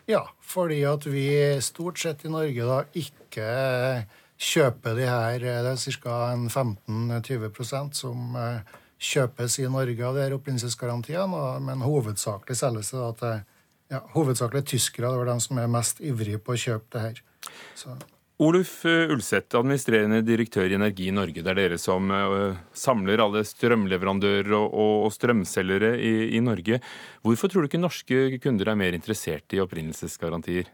[0.10, 1.28] Ja, fordi at vi
[1.62, 3.48] stort sett i Norge da ikke
[4.42, 6.16] kjøper de her Det er ca.
[6.50, 13.44] 15-20% som eh, kjøpes i Norge av de her opprinnelsesgarantiene, men hovedsakelig selges det til
[13.92, 15.12] ja, hovedsakelig tyskere.
[15.12, 17.22] Det var de som er mest ivrige på å kjøpe det her.
[17.76, 17.96] Så.
[18.42, 21.44] Oluf eh, Ulseth, administrerende direktør i Energi Norge.
[21.44, 26.80] Det er dere som uh, samler alle strømleverandører og, strømselgere i, i, Norge.
[27.22, 30.72] Hvorfor tror du ikke norske kunder er mer interessert i opprinnelsesgarantier?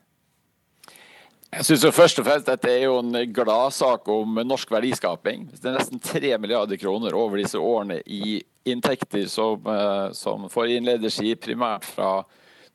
[1.48, 5.50] Jeg synes jo først og fremst Dette er jo en gladsak om norsk verdiskaping.
[5.52, 10.78] Det er nesten 3 milliarder kroner over disse årene i inntekter som, uh, som får
[10.78, 12.22] innlederski primært fra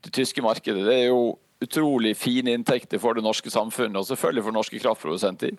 [0.03, 0.87] det tyske markedet.
[0.87, 5.55] Det er jo utrolig fine inntekter for det norske samfunnet, og selvfølgelig for norske kraftprodusenter.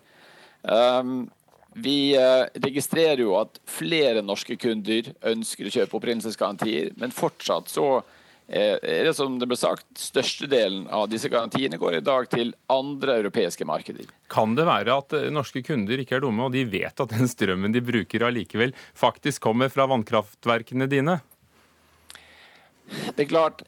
[0.64, 1.30] Um,
[1.74, 7.88] vi eh, registrerer jo at flere norske kunder ønsker å kjøpe opprinnelsesgarantier, men fortsatt så
[8.46, 12.54] eh, er det som det ble sagt, størstedelen av disse garantiene går i dag til
[12.74, 14.12] andre europeiske markeder.
[14.30, 17.32] Kan det være at eh, norske kunder ikke er dumme, og de vet at den
[17.32, 21.20] strømmen de bruker allikevel faktisk kommer fra vannkraftverkene dine?
[23.16, 23.64] Det er klart,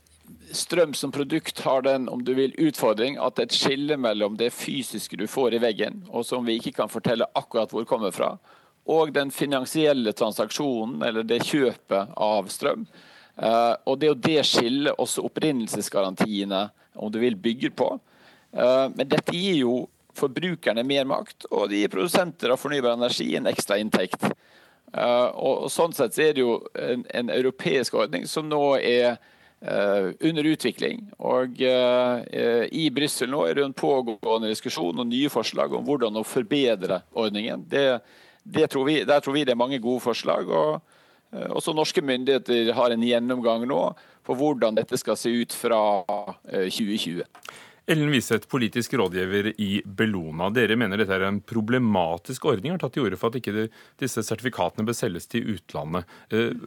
[0.52, 5.18] strøm som produkt har den om du vil, utfordring at et skille mellom det fysiske
[5.18, 8.36] du får i veggen, og som vi ikke kan fortelle akkurat hvor kommer fra,
[8.86, 12.86] og den finansielle transaksjonen, eller det kjøpet av strøm.
[13.36, 17.90] Uh, og Det er jo det skillet også opprinnelsesgarantiene om du vil, bygger på.
[18.56, 19.74] Uh, men dette gir jo
[20.16, 24.30] forbrukerne mer makt, og det gir produsenter av fornybar energi en ekstra inntekt.
[24.96, 29.35] Uh, og, Sånn sett er det jo en, en europeisk ordning som nå er Eh,
[29.66, 31.08] under utvikling.
[31.18, 36.22] Og eh, I Brussel nå er det en pågående diskusjon og nye forslag om hvordan
[36.22, 37.66] å forbedre ordningen.
[37.70, 37.86] Det,
[38.44, 40.50] det tror vi, der tror vi det er mange gode forslag.
[40.50, 40.82] og
[41.34, 43.84] eh, også norske myndigheter har en gjennomgang nå
[44.26, 45.80] på hvordan dette skal se ut fra
[46.50, 47.22] 2020.
[47.86, 50.48] Ellen Wiseth, politisk rådgiver i Bellona.
[50.50, 53.68] Dere mener dette er en problematisk ordning, har tatt til orde for at ikke
[54.02, 56.10] disse sertifikatene bør selges til utlandet.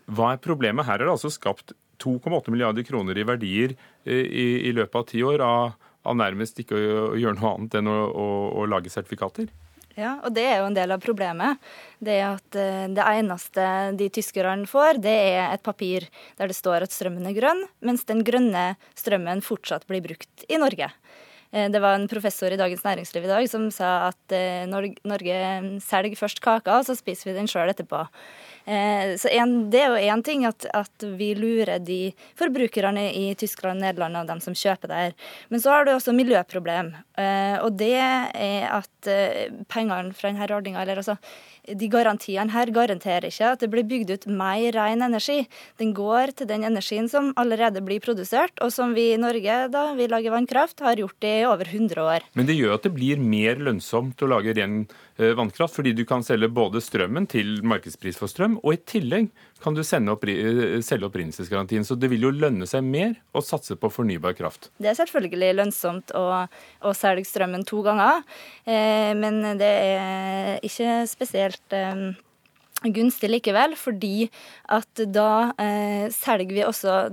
[0.07, 0.87] Hva er problemet?
[0.87, 5.07] Her er det altså skapt 2,8 milliarder kroner i verdier eh, i, i løpet av
[5.11, 8.29] ti år av, av, nærmest ikke å, å gjøre noe annet enn å, å,
[8.61, 9.51] å, lage sertifikater?
[9.99, 11.59] Ja, og det er jo en del av problemet.
[11.99, 16.07] Det er at eh, det eneste de tyskerne får, det er et papir
[16.39, 20.61] der det står at strømmen er grønn, mens den grønne strømmen fortsatt blir brukt i
[20.63, 20.93] Norge.
[21.51, 24.39] Eh, det var en professor i Dagens Næringsliv i dag som sa at
[24.71, 25.41] Norge
[25.83, 28.07] selger først kaka, og så spiser vi den sjøl etterpå.
[28.69, 33.31] Eh, så en, Det er jo én ting at, at, vi lurer de forbrukerne i
[33.39, 35.15] Tyskland og Nederland og dem som kjøper der.
[35.49, 36.93] Men så har du også miljøproblem.
[37.17, 41.17] Eh, og det er at eh, pengene fra denne ordninga, eller altså
[41.69, 45.43] de garantiene her garanterer ikke at det blir bygd ut mer ren energi.
[45.81, 49.91] Den går til den energien som allerede blir produsert, og som vi i Norge, da
[49.97, 52.29] vi lager vannkraft, har gjort i over 100 år.
[52.37, 56.05] Men det gjør at det blir mer lønnsomt å lage ren Eh, vannkraft, fordi du
[56.07, 59.31] kan selge både strømmen til markedspris for strøm, og i tillegg
[59.63, 61.85] kan du opp, eh, selge opprinnelsesgarantien.
[61.85, 64.71] Så det vil jo lønne seg mer å satse på fornybar kraft.
[64.79, 66.47] Det er selvfølgelig lønnsomt å,
[66.83, 68.23] å selge strømmen to ganger,
[68.67, 72.15] eh, men det er ikke spesielt eh,
[72.87, 74.29] gunstig likevel, fordi
[74.71, 77.09] at da eh, selger vi også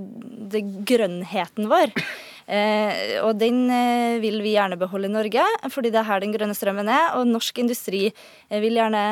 [0.52, 1.94] det grønnheten vår.
[2.46, 6.34] Eh, og den eh, vil vi gjerne beholde i Norge, fordi det er her den
[6.34, 7.16] grønne strømmen er.
[7.18, 9.02] Og norsk industri eh, vil gjerne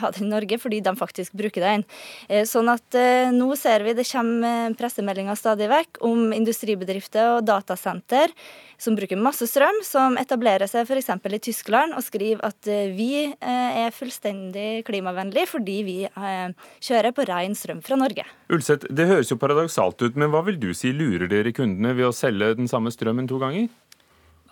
[0.00, 1.84] ha den i Norge fordi de faktisk bruker den.
[2.48, 2.96] Sånn at
[3.34, 8.32] nå ser vi det kommer pressemeldinger stadig vekk om industribedrifter og datasenter
[8.84, 11.10] som bruker masse strøm, som etablerer seg f.eks.
[11.10, 15.96] i Tyskland og skriver at vi er fullstendig klimavennlige fordi vi
[16.84, 18.26] kjører på ren strøm fra Norge.
[18.52, 22.10] Ulseth, det høres jo paradoksalt ut, men hva vil du si, lurer dere kundene ved
[22.10, 23.70] å selge den samme strømmen to ganger?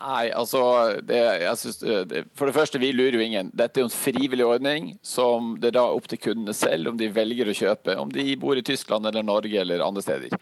[0.02, 0.60] Nei, altså
[1.06, 1.20] det,
[1.60, 1.78] synes,
[2.10, 3.52] det, For det første, vi lurer jo ingen.
[3.54, 6.98] Dette er jo en frivillig ordning som det er da opp til kundene selv om
[6.98, 7.96] de velger å kjøpe.
[8.02, 10.34] Om de bor i Tyskland eller Norge eller andre steder.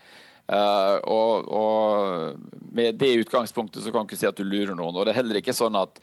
[0.50, 2.38] Uh, og, og,
[2.74, 4.94] Med det utgangspunktet så kan du ikke si at du lurer noen.
[4.94, 6.00] Og det er heller ikke sånn at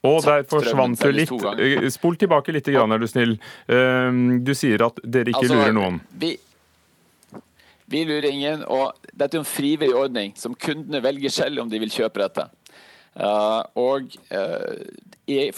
[0.00, 1.32] og der forsvant du litt.
[1.60, 3.34] Eh, spol tilbake litt, er du snill.
[3.68, 5.98] Du sier at dere ikke altså, lurer noen.
[6.22, 6.30] Vi,
[7.92, 11.82] vi lurer ingen, og dette er en frivillig ordning som kundene velger selv om de
[11.82, 12.46] vil kjøpe dette.
[13.76, 14.16] Og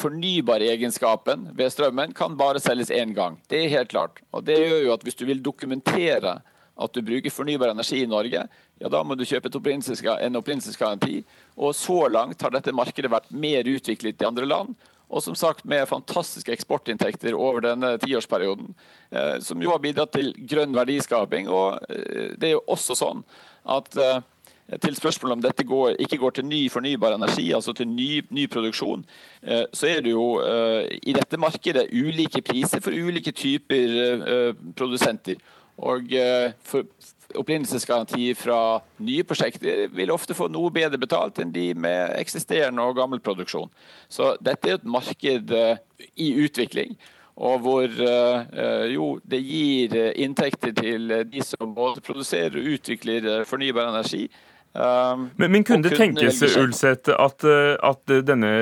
[0.01, 3.39] fornybare egenskapen ved strømmen kan bare selges én gang.
[3.47, 4.25] Det er helt klart.
[4.33, 6.41] Og det gjør jo at hvis du vil dokumentere
[6.77, 8.47] at du bruker fornybar energi i Norge,
[8.81, 11.23] ja da må du kjøpe en opprinnelsesgaranti.
[11.57, 14.75] Og så langt har dette markedet vært mer utviklet i andre land.
[15.13, 18.73] Og som sagt med fantastiske eksportinntekter over denne tiårsperioden,
[19.11, 21.51] eh, som jo har bidratt til grønn verdiskaping.
[21.53, 23.21] Og eh, det er jo også sånn
[23.69, 24.23] at eh,
[24.81, 28.47] til spørsmålet om dette går, ikke går til ny fornybar energi, altså til ny, ny
[28.49, 29.03] produksjon,
[29.75, 35.43] så er det jo i dette markedet ulike priser for ulike typer produsenter.
[35.83, 36.13] Og
[36.69, 36.87] for,
[37.39, 38.59] opprinnelsesgaranti fra
[39.03, 43.71] nye prosjekter vil ofte få noe bedre betalt enn de med eksisterende og gammel produksjon.
[44.13, 45.83] Så dette er et marked eh,
[46.21, 46.97] i utvikling.
[47.43, 53.93] Og hvor eh, jo det gir inntekter til de som både produserer og utvikler fornybar
[53.93, 54.27] energi.
[54.73, 58.53] Men, men kunne det tenkes, Ulseth, at, at denne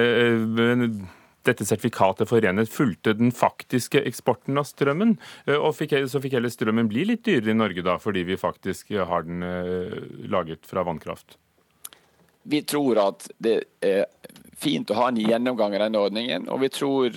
[1.47, 5.17] dette sertifikatet for renhet fulgte den faktiske eksporten av strømmen.
[5.47, 8.41] Eh, og fikk, så fikk heller strømmen bli litt dyrere i Norge da, fordi vi
[8.41, 9.97] faktisk har den eh,
[10.31, 11.39] laget fra vannkraft.
[12.43, 14.07] vi tror at det er
[14.61, 16.49] fint å ha en gjennomgang av denne ordningen.
[16.53, 17.15] Og vi, tror,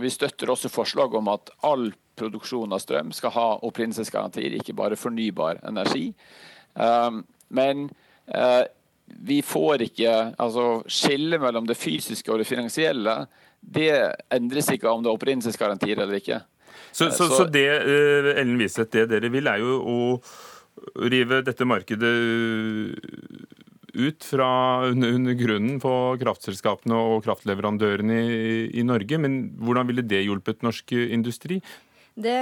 [0.00, 4.98] vi støtter også forslag om at all produksjon av strøm skal ha opprinnelsesgarantier, ikke bare
[4.98, 6.08] fornybar energi.
[6.74, 7.86] Men
[9.06, 13.20] vi får ikke altså skille mellom det fysiske og det finansielle
[13.60, 13.90] det
[14.34, 16.40] endres ikke om det er opprinnelsesgarantier eller ikke.
[16.92, 17.66] Så, så, så det
[18.36, 19.96] Ellen Wiseth, det dere vil, er jo å
[21.10, 22.12] rive dette markedet
[23.96, 24.48] ut fra
[24.90, 29.18] under grunnen på kraftselskapene og kraftleverandørene i, i Norge.
[29.20, 31.62] Men hvordan ville det hjulpet norsk industri?
[32.16, 32.34] Det,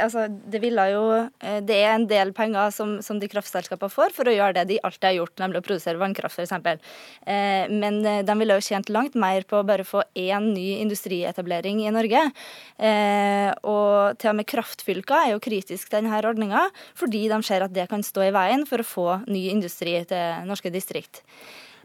[0.00, 1.02] altså, det, jo,
[1.44, 4.62] eh, det er en del penger som, som de kraftselskapene får for å gjøre det
[4.70, 6.54] de alltid har gjort, nemlig å produsere vannkraft f.eks.
[7.28, 10.78] Eh, men eh, de ville jo tjent langt mer på å bare få én ny
[10.80, 12.24] industrietablering i Norge.
[12.80, 16.64] Eh, og til og med kraftfylker er jo kritiske til denne ordninga,
[16.96, 20.48] fordi de ser at det kan stå i veien for å få ny industri til
[20.48, 21.20] norske distrikt.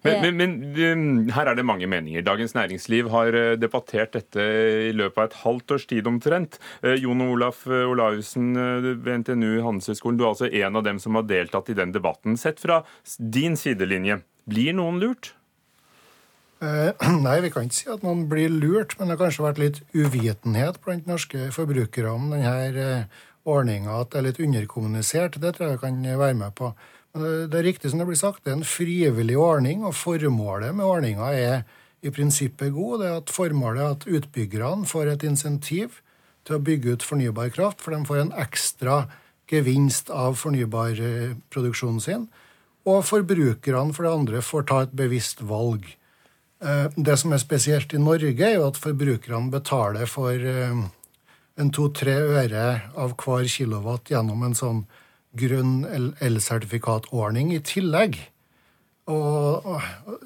[0.01, 2.23] Men, men, men, um, her er det mange meninger.
[2.25, 4.45] Dagens Næringsliv har uh, debattert dette
[4.87, 6.57] i løpet av et halvt års tid omtrent.
[6.81, 11.19] Uh, Jon Olaf uh, Olaussen ved NTNU Handelshøyskolen, du er altså en av dem som
[11.19, 12.39] har deltatt i den debatten.
[12.39, 12.81] Sett fra
[13.19, 15.35] din sidelinje, blir noen lurt?
[16.61, 19.79] Nei, vi kan ikke si at noen blir lurt, men det har kanskje vært litt
[19.97, 23.05] uvitenhet blant norske forbrukere om denne
[23.49, 25.39] ordninga, at det er litt underkommunisert.
[25.41, 26.73] Det tror jeg kan være med på.
[27.11, 30.87] Det er riktig som det blir sagt, det er en frivillig ordning, og formålet med
[30.87, 31.63] ordninga er
[32.01, 33.01] i prinsippet god.
[33.01, 35.99] Det er at Formålet er at utbyggerne får et insentiv
[36.47, 39.03] til å bygge ut fornybar kraft, for de får en ekstra
[39.51, 42.29] gevinst av fornybarproduksjonen sin.
[42.87, 45.85] Og forbrukerne for det andre får ta et bevisst valg.
[46.63, 50.81] Eh, det som er spesielt i Norge, er jo at forbrukerne betaler for eh,
[51.61, 52.65] en to-tre øre
[52.97, 54.83] av hver kilowatt gjennom en sånn
[55.37, 58.19] grønn elsertifikatordning i tillegg.
[59.11, 59.81] Og,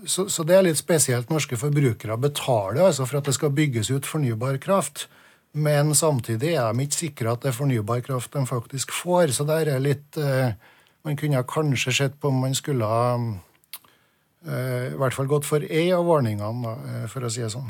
[0.06, 1.32] så, så, det er litt spesielt.
[1.32, 5.08] Norske forbrukere betaler altså for at det skal bygges ut fornybar kraft.
[5.56, 9.32] Men samtidig er de ikke sikre at det er fornybar kraft de faktisk får.
[9.38, 10.58] Så der er litt eh,
[11.06, 15.62] Man kunne kanskje sett på om man skulle ha eh, i hvert fall gått for
[15.62, 17.70] ei av ordningene, eh, for å si det sånn.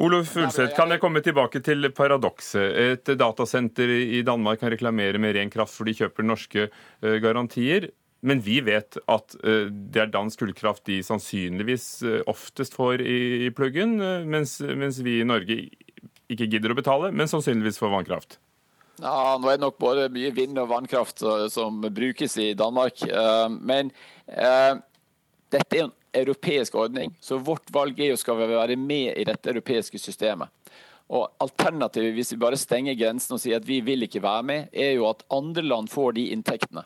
[0.00, 2.76] Olof Ulseth, kan jeg komme tilbake til paradokset?
[2.94, 7.90] Et datasenter i Danmark kan reklamere med ren kraft for de kjøper norske eh, garantier.
[8.20, 13.50] Men vi vet at eh, det er dansk kullkraft de sannsynligvis eh, oftest får i
[13.56, 15.62] pluggen, mens, mens vi i Norge
[16.30, 18.38] ikke gidder å betale, men sannsynligvis får vannkraft.
[19.00, 23.00] Ja, Nå er det nok både mye vind- og vannkraft som brukes i Danmark.
[23.56, 23.88] Men
[24.28, 29.26] dette er en europeisk ordning, så vårt valg er jo skal vi være med i
[29.28, 30.48] dette europeiske systemet.
[31.10, 34.68] Og Alternativet hvis vi bare stenger grensen og sier at vi vil ikke være med,
[34.72, 36.84] er jo at andre land får de inntektene.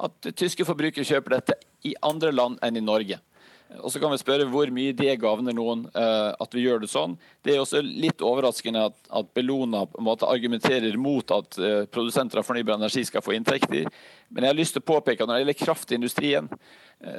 [0.00, 3.18] At tyske forbrukere kjøper dette i andre land enn i Norge.
[3.78, 6.90] Og så kan vi spørre hvor mye det gagner noen uh, at vi gjør det
[6.90, 7.14] sånn.
[7.44, 11.84] Det er også litt overraskende at, at Bellona på en måte argumenterer mot at uh,
[11.92, 13.86] produsenter av fornybar energi skal få inntekter.
[14.28, 16.50] Men jeg har lyst til å påpeke at når det gjelder kraftindustrien,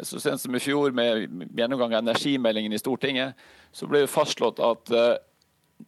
[0.05, 1.25] så sent som i fjor med
[1.57, 3.39] gjennomgang av energimeldingen i Stortinget,
[3.73, 4.91] så ble det fastslått at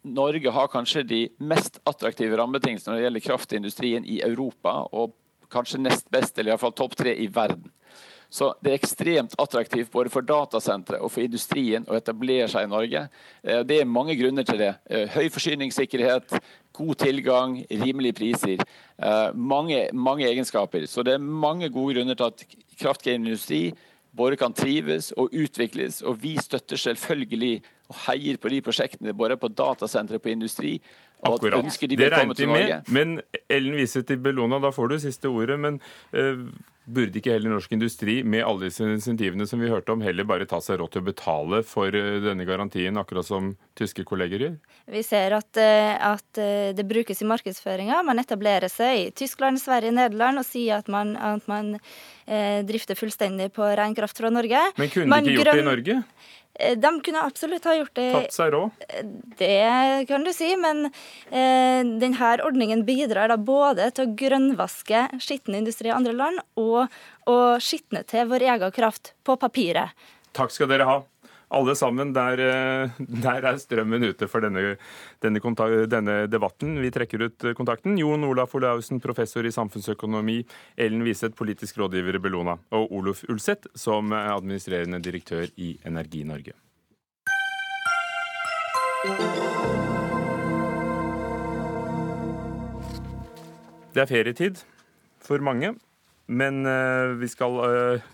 [0.02, 5.14] Norge har kanskje de mest attraktive rammebetingelsene når det gjelder kraftindustrien i Europa, og
[5.54, 7.70] kanskje nest best, eller iallfall topp tre i verden.
[8.34, 12.72] Så det er ekstremt attraktivt både for datasentre og for industrien å etablere seg i
[12.72, 13.04] Norge.
[13.44, 14.72] Eh, det er mange grunner til det.
[14.90, 16.34] Eh, høy forsyningssikkerhet,
[16.74, 18.64] god tilgang, rimelige priser.
[18.98, 20.88] Eh, mange, mange egenskaper.
[20.90, 22.48] Så det er mange gode grunner til at
[22.80, 23.64] kraftkrevende industri
[24.18, 26.02] både kan trives og utvikles.
[26.02, 30.78] Og vi støtter selvfølgelig og heier på de prosjektene både på datasentre på industri.
[31.24, 31.80] Akkurat.
[31.80, 32.92] det regnet vi med.
[32.92, 33.18] Men
[33.50, 35.60] Ellen viser til Bellona, da får du siste ordet.
[35.60, 35.82] Men
[36.16, 36.46] uh,
[36.84, 40.44] Burde ikke heller norsk industri, med alle disse insentivene som vi hørte om, heller bare
[40.44, 44.58] ta seg råd til å betale for uh, denne garantien, akkurat som tyske kolleger gjør?
[44.92, 46.42] Vi ser at, uh, at
[46.76, 48.02] det brukes i markedsføringa.
[48.04, 51.78] Man etablerer seg i Tyskland, Sverige, Nederland og sier at man, at man
[52.26, 54.62] eh, drifter fullstendig på ren kraft fra Norge.
[54.78, 56.00] Men kunne man de ikke gjort det i Norge?
[56.54, 58.10] De kunne absolutt ha gjort det.
[58.14, 58.84] Tatt seg råd?
[59.40, 61.00] Det kan du si, men eh,
[61.30, 66.86] denne ordningen bidrar da både til å grønnvaske skitten industri i andre land, og
[67.30, 69.96] å skitne til vår egen kraft på papiret.
[70.34, 71.00] Takk skal dere ha
[71.54, 72.90] alle sammen, der, eh,
[73.26, 74.76] der, er strømmen ute for denne,
[75.22, 75.42] denne,
[75.88, 76.80] denne, debatten.
[76.82, 77.98] Vi trekker ut kontakten.
[78.00, 80.42] Jon Olaf Olaussen, professor i samfunnsøkonomi,
[80.78, 86.26] Ellen Wiseth, politisk rådgiver i Bellona, og Olof Ulseth, som er administrerende direktør i Energi
[86.26, 86.58] Norge.
[93.94, 94.62] Det er ferietid
[95.22, 95.76] for mange,
[96.26, 98.06] men eh, vi skal eh,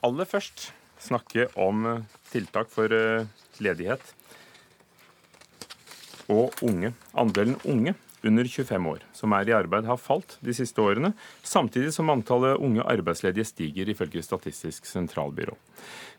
[0.00, 0.70] aller først
[1.04, 1.84] snakke om
[2.30, 3.28] tiltak for eh,
[3.60, 4.00] ledighet
[6.32, 6.94] og unge.
[7.12, 7.92] Andelen unge
[8.24, 11.12] under 25 år som er i arbeid, har falt de siste årene,
[11.44, 15.60] samtidig som antallet unge arbeidsledige stiger, ifølge Statistisk sentralbyrå.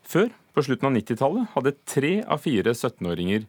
[0.06, 3.48] Før, på slutten av 90-tallet, hadde tre av fire 17-åringer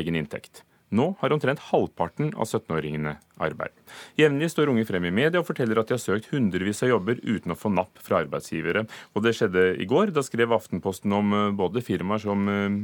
[0.00, 0.63] egen inntekt.
[0.94, 3.72] Nå har omtrent halvparten av 17-åringene arbeid.
[4.20, 7.18] Jevnlig står unge frem i media og forteller at de har søkt hundrevis av jobber
[7.24, 8.84] uten å få napp fra arbeidsgivere.
[9.16, 10.12] Og det skjedde i går.
[10.14, 12.76] Da skrev Aftenposten om eh, både firmaer som eh,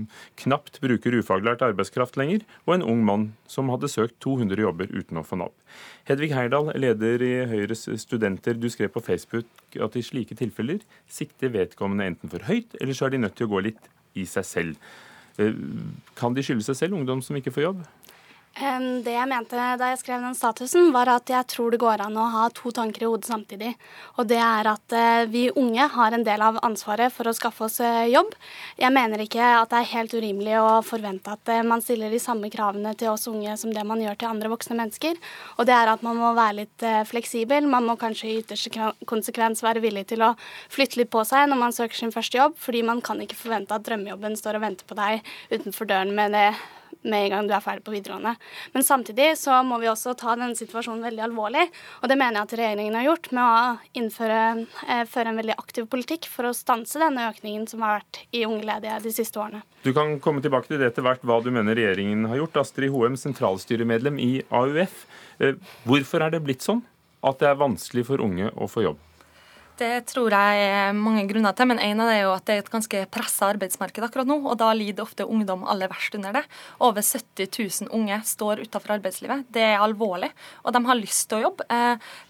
[0.42, 5.20] knapt bruker ufaglært arbeidskraft lenger, og en ung mann som hadde søkt 200 jobber uten
[5.20, 5.54] å få napp.
[6.08, 11.52] Hedvig Heyerdahl, leder i Høyres studenter, du skrev på Facebook at i slike tilfeller sikter
[11.54, 14.48] vedkommende enten for høyt, eller så er de nødt til å gå litt i seg
[14.48, 14.90] selv.
[15.38, 15.54] Eh,
[16.16, 17.84] kan de skylde seg selv, ungdom som ikke får jobb?
[18.50, 22.16] Det jeg mente da jeg skrev den statusen, var at jeg tror det går an
[22.18, 23.70] å ha to tanker i hodet samtidig.
[24.18, 27.64] Og det er at eh, vi unge har en del av ansvaret for å skaffe
[27.64, 28.34] oss eh, jobb.
[28.76, 32.18] Jeg mener ikke at det er helt urimelig å forvente at eh, man stiller de
[32.20, 35.22] samme kravene til oss unge som det man gjør til andre voksne mennesker.
[35.56, 37.70] Og det er at man må være litt fleksibel.
[37.70, 40.34] Man må kanskje i ytterste konsekvens være villig til å
[40.74, 43.78] flytte litt på seg når man søker sin første jobb, fordi man kan ikke forvente
[43.78, 45.24] at drømmejobben står og venter på deg
[45.54, 46.50] utenfor døren med det
[47.02, 48.34] med en gang du er ferdig på videregående.
[48.74, 51.66] Men samtidig så må vi også ta denne situasjonen veldig alvorlig.
[52.02, 54.40] Og det mener jeg at regjeringen har gjort med å innføre
[54.86, 58.44] eh, føre en veldig aktiv politikk for å stanse denne økningen som har vært i
[58.48, 59.64] unge ledige de siste årene.
[59.84, 62.62] Du kan komme tilbake til det etter hvert hva du mener regjeringen har gjort.
[62.64, 65.04] Astrid Hoem, sentralstyremedlem i AUF.
[65.40, 65.56] Eh,
[65.88, 66.84] hvorfor er det blitt sånn
[67.26, 69.00] at det er vanskelig for unge å få jobb?
[69.80, 72.58] Det tror jeg er mange grunner til, men en av det er jo at det
[72.58, 76.36] er et ganske pressa arbeidsmarked akkurat nå, og da lider ofte ungdom aller verst under
[76.36, 76.44] det.
[76.84, 77.48] Over 70
[77.86, 79.46] 000 unge står utenfor arbeidslivet.
[79.48, 80.28] Det er alvorlig,
[80.64, 81.68] og de har lyst til å jobbe.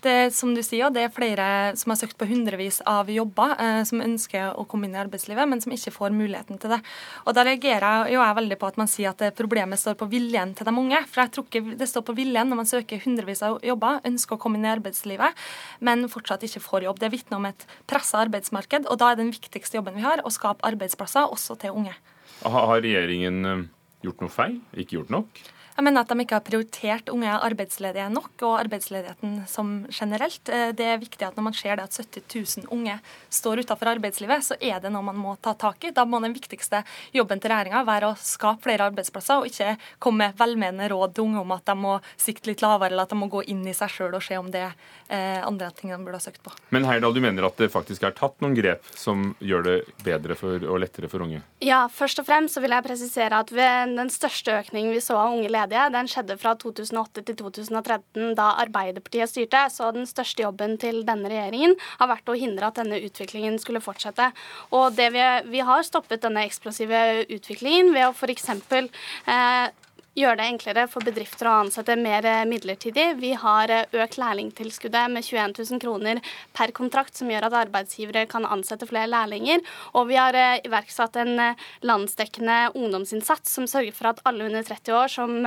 [0.04, 1.46] Det det, som du sier, det er flere
[1.78, 5.48] som har søkt på hundrevis av jobber, eh, som ønsker å komme inn i arbeidslivet,
[5.48, 6.80] men som ikke får muligheten til det.
[7.26, 10.54] Og Da reagerer jo jeg veldig på at man sier at problemet står på viljen
[10.54, 10.98] til de unge.
[11.08, 14.36] For jeg tror ikke det står på viljen når man søker hundrevis av jobber, ønsker
[14.36, 15.32] å komme inn i arbeidslivet,
[15.80, 17.00] men fortsatt ikke får jobb.
[17.00, 20.32] Det vitner om et pressa arbeidsmarked, og da er den viktigste jobben vi har, å
[20.32, 21.96] skape arbeidsplasser også til unge.
[22.44, 23.64] Har regjeringen eh,
[24.06, 24.60] gjort noe feil?
[24.76, 25.42] Ikke gjort nok?
[25.76, 30.48] Jeg mener at de ikke har prioritert unge arbeidsledige nok, og arbeidsledigheten som generelt.
[30.48, 32.98] Eh, det er viktig at når man ser det at 70 000 unge
[33.32, 35.94] står utenfor arbeidslivet, så er det noe man må ta tak i.
[35.96, 36.82] Da må den viktigste
[37.16, 41.28] jobben til regjeringa være å skape flere arbeidsplasser, og ikke komme med velmenende råd til
[41.28, 43.76] unge om at de må sikte litt lavere, eller at de må gå inn i
[43.76, 44.74] seg sjøl og se om det er
[45.08, 46.52] eh, andre ting de burde ha søkt på.
[46.74, 50.36] Men Heyerdahl, du mener at det faktisk er tatt noen grep som gjør det bedre
[50.38, 51.42] for, og lettere for unge?
[51.64, 55.18] Ja, først og fremst så vil jeg presisere at ved den største økningen vi så
[55.20, 59.64] av unge ledige, ledige den skjedde fra 2008 til 2013, da Arbeiderpartiet styrte.
[59.72, 63.82] Så den største jobben til denne regjeringen har vært å hindre at denne utviklingen skulle
[63.84, 64.30] fortsette.
[64.76, 65.08] Og vi,
[65.50, 68.48] vi, har stoppet denne eksplosive utviklingen ved å f.eks.
[68.50, 69.79] Eh,
[70.18, 73.06] gjøre det enklere for bedrifter å ansette mer midlertidig.
[73.20, 76.22] Vi har eh, økt lærlingtilskuddet med 21 000 kroner
[76.56, 79.62] per kontrakt, som gjør at arbeidsgivere kan ansette flere lærlinger.
[79.94, 84.66] Og vi har eh, iverksatt en eh, landsdekkende ungdomsinnsats som sørger for at alle under
[84.66, 85.38] 30 år som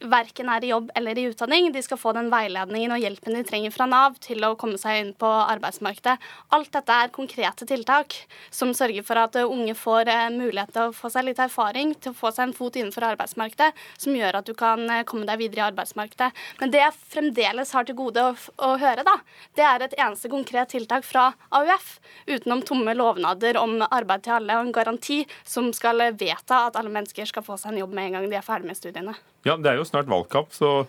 [0.00, 1.70] verken er i jobb eller i utdanning.
[1.72, 5.00] De skal få den veiledningen og hjelpen de trenger fra Nav til å komme seg
[5.00, 6.16] inn på arbeidsmarkedet.
[6.56, 8.16] Alt dette er konkrete tiltak
[8.54, 12.14] som sørger for at unge får eh, mulighet til å få seg litt erfaring, til
[12.14, 13.70] å få seg en fot innenfor arbeidsmarkedet,
[14.00, 16.30] som gjør at du kan eh, komme deg videre i arbeidsmarkedet.
[16.62, 18.34] Men det jeg fremdeles har til gode å,
[18.64, 19.18] å høre, da,
[19.58, 21.98] det er et eneste konkret tiltak fra AUF,
[22.30, 26.92] utenom tomme lovnader om arbeid til alle og en garanti som skal vedta at alle
[26.92, 29.16] mennesker skal få seg en jobb med en gang de er ferdig med studiene.
[29.46, 30.84] Ja, Det er jo snart valgkamp, så,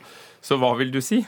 [0.45, 1.23] så hva vil du si?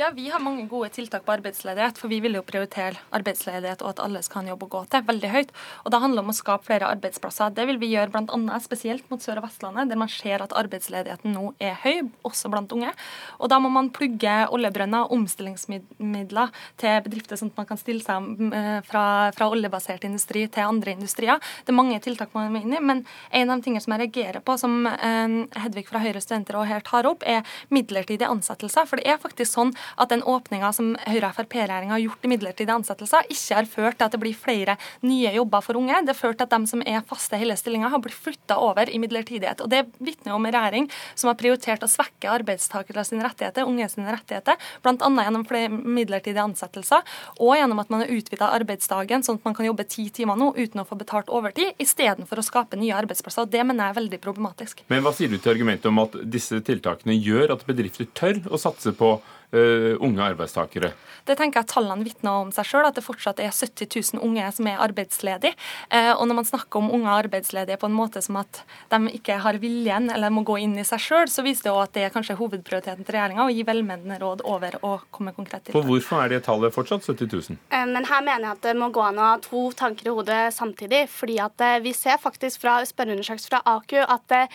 [0.00, 3.90] Ja, Vi har mange gode tiltak på arbeidsledighet, for vi vil jo prioritere arbeidsledighet og
[3.90, 5.50] at alle skal ha en jobb å gå til, veldig høyt.
[5.84, 7.50] Og Det handler om å skape flere arbeidsplasser.
[7.52, 8.60] Det vil vi gjøre bl.a.
[8.64, 12.72] spesielt mot Sør- og Vestlandet, der man ser at arbeidsledigheten nå er høy, også blant
[12.72, 12.94] unge.
[13.40, 16.48] Og Da må man plugge oljebrønner og omstillingsmidler
[16.78, 19.04] til bedrifter, sånn at man kan stille seg eh, fra,
[19.36, 21.44] fra oljebasert industri til andre industrier.
[21.60, 24.06] Det er mange tiltak man må inn i, men en av de tingene som jeg
[24.06, 28.88] reagerer på, som eh, Hedvig fra Høyre studenter og her tar opp, er midlertidige ansettelser.
[28.88, 33.28] For det er faktisk sånn at den åpninga som Høyre-Frp-regjeringa har gjort i midlertidige ansettelser,
[33.32, 34.76] ikke har ført til at det blir flere
[35.06, 36.02] nye jobber for unge.
[36.04, 38.90] Det har ført til at de som er faste hele stillinger, har blitt flytta over
[38.90, 39.64] i midlertidighet.
[39.64, 43.88] Og Det vitner om en regjering som har prioritert å svekke arbeidstakere sine rettigheter, unge
[43.92, 44.94] sine rettigheter, bl.a.
[44.96, 47.06] gjennom flere midlertidige ansettelser,
[47.38, 50.52] og gjennom at man har utvida arbeidsdagen sånn at man kan jobbe ti timer nå
[50.56, 53.46] uten å få betalt overtid, istedenfor å skape nye arbeidsplasser.
[53.46, 54.84] og Det mener jeg er veldig problematisk.
[54.88, 58.60] Men hva sier du til argumentet om at disse tiltakene gjør at bedrifter tør å
[58.60, 59.18] satse på
[59.54, 60.92] uh, unge arbeidstakere?
[61.28, 64.46] Det tenker jeg Tallene vitner om seg sjøl, at det fortsatt er 70 000 unge
[64.56, 65.56] som er arbeidsledige.
[65.92, 69.40] Uh, og når man snakker om unge arbeidsledige på en måte som at de ikke
[69.44, 72.06] har viljen eller må gå inn i seg sjøl, så viser det òg at det
[72.06, 75.76] er kanskje hovedprioriteten til regjeringa å gi velmenende råd over å komme konkret til.
[75.76, 77.60] For hvorfor er det tallet fortsatt 70 000?
[77.90, 80.42] Men her mener jeg at det må gå an å ha to tanker i hodet
[80.54, 81.06] samtidig.
[81.10, 84.50] fordi at vi ser faktisk fra spørreundersøkelser fra AKU at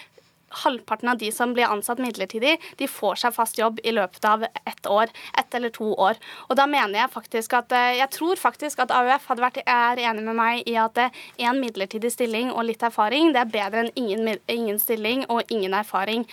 [0.49, 4.43] halvparten av de som blir ansatt midlertidig, de får seg fast jobb i løpet av
[4.43, 5.11] ett år.
[5.39, 6.19] Ett eller to år.
[6.49, 10.23] Og da mener jeg faktisk at eh, Jeg tror faktisk at AUF vært, er enig
[10.23, 13.91] med meg i at én eh, midlertidig stilling og litt erfaring, det er bedre enn
[13.95, 16.25] ingen, ingen stilling og ingen erfaring.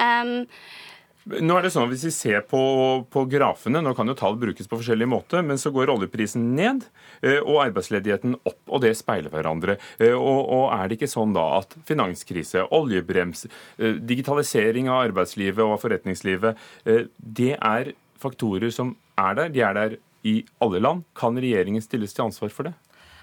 [0.00, 0.46] Um,
[1.28, 2.60] nå er det sånn at Hvis vi ser på,
[3.12, 6.86] på, grafene, nå kan jo tall brukes på forskjellig måte, men så går oljeprisen ned
[7.20, 9.76] eh, og arbeidsledigheten opp, og det speiler hverandre.
[10.00, 13.46] Eh, og, og er det ikke sånn da at finanskrise, oljebrems,
[13.78, 16.60] eh, digitalisering av arbeidslivet og forretningslivet,
[17.20, 19.52] det er faktorer som er der?
[19.52, 21.04] De er der i alle land.
[21.16, 22.74] Kan regjeringen stilles til ansvar for det?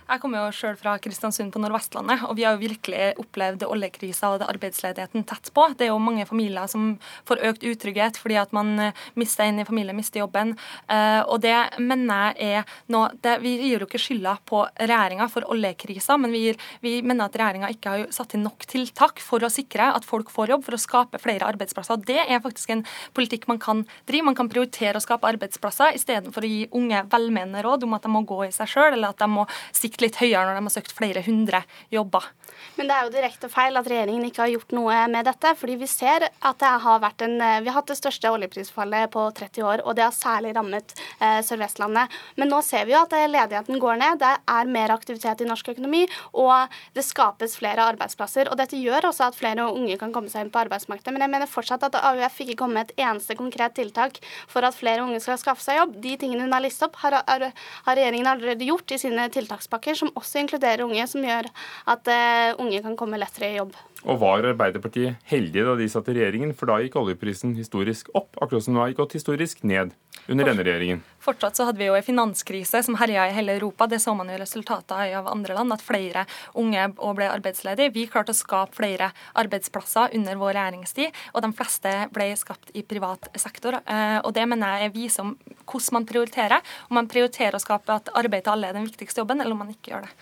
[0.08, 4.30] Jeg kommer jo selv fra Kristiansund på Nordvestlandet, og vi har jo virkelig opplevd oljekrisa
[4.32, 5.66] og arbeidsledigheten tett på.
[5.76, 6.94] Det er jo mange familier som
[7.28, 10.54] får økt utrygghet fordi at man eh, mister en i familien, mister jobben.
[10.88, 15.44] Eh, og det mener jeg er noe Vi gir jo ikke skylda på regjeringa for
[15.52, 19.52] oljekrisa, men vi, vi mener at regjeringa ikke har satt inn nok tiltak for å
[19.52, 22.00] sikre at folk får jobb, for å skape flere arbeidsplasser.
[22.08, 22.86] Det er faktisk en
[23.18, 24.30] politikk man kan drive.
[24.32, 28.16] Man kan prioritere å skape arbeidsplasser istedenfor å gi unge velmenende råd om at de
[28.16, 29.44] må gå i seg sjøl, eller at de må
[29.76, 32.32] sikte litt høyere når de har søkt flere hundre jobber.
[32.78, 35.54] Men det er jo direkte feil at regjeringen ikke har gjort noe med dette.
[35.58, 39.12] fordi vi ser at det har vært en eh, Vi har hatt det største oljeprisfallet
[39.14, 42.14] på 30 år, og det har særlig rammet eh, Sør-Vestlandet.
[42.38, 45.50] Men nå ser vi jo at eh, ledigheten går ned, det er mer aktivitet i
[45.50, 48.52] norsk økonomi, og det skapes flere arbeidsplasser.
[48.52, 51.14] Og dette gjør også at flere unge kan komme seg inn på arbeidsmarkedet.
[51.14, 54.20] Men jeg mener fortsatt at AUF ikke kommer med et eneste konkret tiltak
[54.50, 55.98] for at flere unge skal skaffe seg jobb.
[56.04, 57.50] De tingene hun har listet opp, har, har,
[57.88, 61.48] har regjeringen allerede gjort i sine tiltakspakker, som også inkluderer unge, som gjør
[61.94, 63.76] at uh, unge kan komme lettere i jobb.
[64.08, 68.38] Og var Arbeiderpartiet heldige da de satt i regjeringen, for da gikk oljeprisen historisk opp,
[68.40, 69.92] akkurat som den har gått historisk ned
[70.32, 71.02] under denne regjeringen?
[71.24, 73.88] Fortsatt så hadde vi jo en finanskrise som herja i hele Europa.
[73.92, 76.24] Det så man jo resultatet av andre land, at flere
[76.56, 77.92] unge ble arbeidsledige.
[77.98, 79.12] Vi klarte å skape flere
[79.44, 83.82] arbeidsplasser under vår regjeringstid, og de fleste ble skapt i privat sektor.
[83.84, 85.36] Eh, og det mener jeg viser om
[85.68, 86.76] hvordan man prioriterer.
[86.88, 89.66] Om man prioriterer å skape at arbeid til alle er den viktigste jobben, eller om
[89.68, 90.16] man ikke gjør det.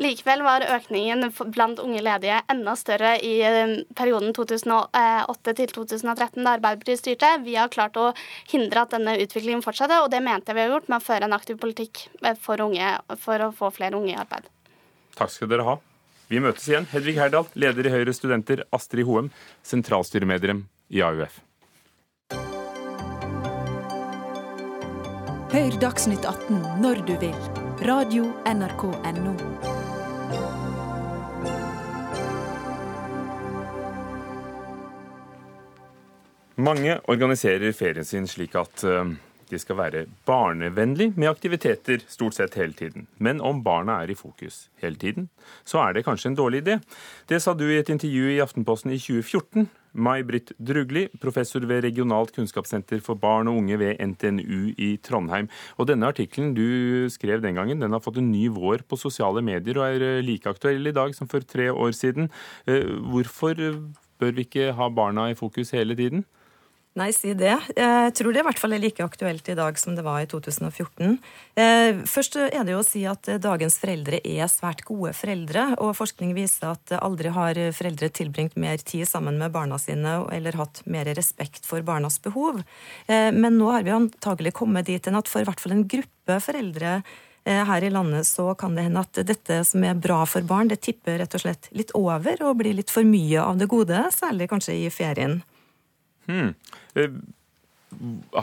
[0.00, 6.56] Likevel var økningen blant unge ledige enda større i eh, perioden 2008 til 2013, da
[6.56, 7.34] Arbeiderpartiet styrte.
[7.44, 8.10] Vi har klart å
[8.50, 11.28] hindre at denne utviklingen fortsatte, og det mente jeg vi har gjort med å føre
[11.28, 14.48] en aktiv politikk eh, for, unge, for å få flere unge i arbeid.
[15.18, 15.78] Takk skal dere ha.
[16.32, 16.88] Vi møtes igjen.
[16.88, 19.28] Hedvig Herdal, leder i Høyre Studenter, Astrid Hoem,
[19.68, 21.42] sentralstyremedlem i AUF.
[25.52, 27.36] Hør Dagsnytt 18 når du vil.
[27.84, 29.71] Radio NRK Radio.nrk.no.
[36.62, 39.14] Mange organiserer ferien sin slik at eh,
[39.50, 43.08] de skal være barnevennlig med aktiviteter stort sett hele tiden.
[43.18, 45.26] Men om barna er i fokus hele tiden,
[45.66, 46.76] så er det kanskje en dårlig idé.
[47.26, 49.66] Det sa du i et intervju i Aftenposten i 2014.
[49.92, 55.50] May-Britt Drugli, professor ved Regionalt kunnskapssenter for barn og unge ved NTNU i Trondheim.
[55.82, 59.42] Og denne artikkelen du skrev den gangen, den har fått en ny vår på sosiale
[59.42, 62.30] medier og er eh, like aktuell i dag som for tre år siden.
[62.70, 63.58] Eh, hvorfor
[64.22, 66.22] bør vi ikke ha barna i fokus hele tiden?
[66.92, 67.54] Nei, si det.
[67.72, 70.26] Jeg tror det i hvert fall er like aktuelt i dag som det var i
[70.28, 71.14] 2014.
[71.56, 75.94] Eh, først er det jo å si at dagens foreldre er svært gode foreldre, og
[75.96, 80.82] forskning viser at aldri har foreldre tilbringt mer tid sammen med barna sine eller hatt
[80.84, 82.60] mer respekt for barnas behov.
[83.06, 86.36] Eh, men nå har vi antagelig kommet dit at for i hvert fall en gruppe
[86.44, 90.44] foreldre eh, her i landet så kan det hende at dette som er bra for
[90.44, 93.70] barn, det tipper rett og slett litt over og blir litt for mye av det
[93.72, 95.40] gode, særlig kanskje i ferien.
[96.28, 96.54] Hmm.
[96.94, 97.10] Eh,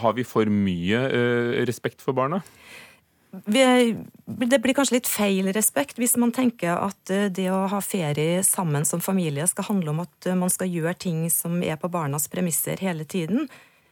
[0.02, 2.44] har vi for mye eh, respekt for barna?
[3.30, 8.42] det blir kanskje litt feil respekt hvis man tenker at eh, det å ha ferie
[8.42, 12.26] sammen som familie skal handle om at man skal gjøre ting som er på barnas
[12.32, 13.50] premisser hele tiden.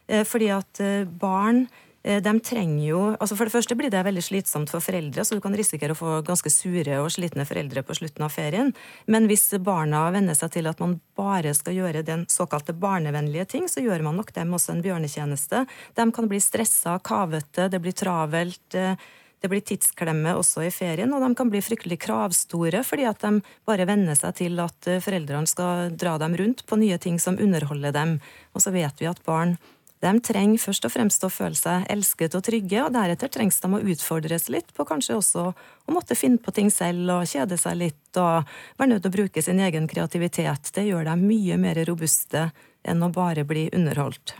[0.08, 0.78] Fordi at
[1.20, 1.66] barn
[2.08, 5.42] de trenger jo altså For det første blir det veldig slitsomt for foreldre, så du
[5.44, 8.72] kan risikere å få ganske sure og slitne foreldre på slutten av ferien.
[9.06, 13.68] Men hvis barna venner seg til at man bare skal gjøre den såkalte barnevennlige ting,
[13.68, 15.64] så gjør man nok dem også en bjørnetjeneste.
[16.00, 18.66] De kan bli stressa, kavete, det blir travelt.
[18.74, 18.96] Eh,
[19.38, 23.38] det blir tidsklemme også i ferien, og de kan bli fryktelig kravstore fordi at de
[23.68, 27.38] bare venner seg til at eh, foreldrene skal dra dem rundt på nye ting som
[27.38, 28.16] underholder dem.
[28.56, 29.54] Og så vet vi at barn
[29.98, 33.70] De trenger først og fremst å føle seg elsket og trygge, og deretter trengs de
[33.74, 37.80] å utfordres litt på kanskje også å måtte finne på ting selv og kjede seg
[37.80, 38.46] litt og
[38.78, 40.70] være nødt til å bruke sin egen kreativitet.
[40.74, 42.50] Det gjør dem mye mer robuste
[42.86, 44.36] enn å bare bli underholdt.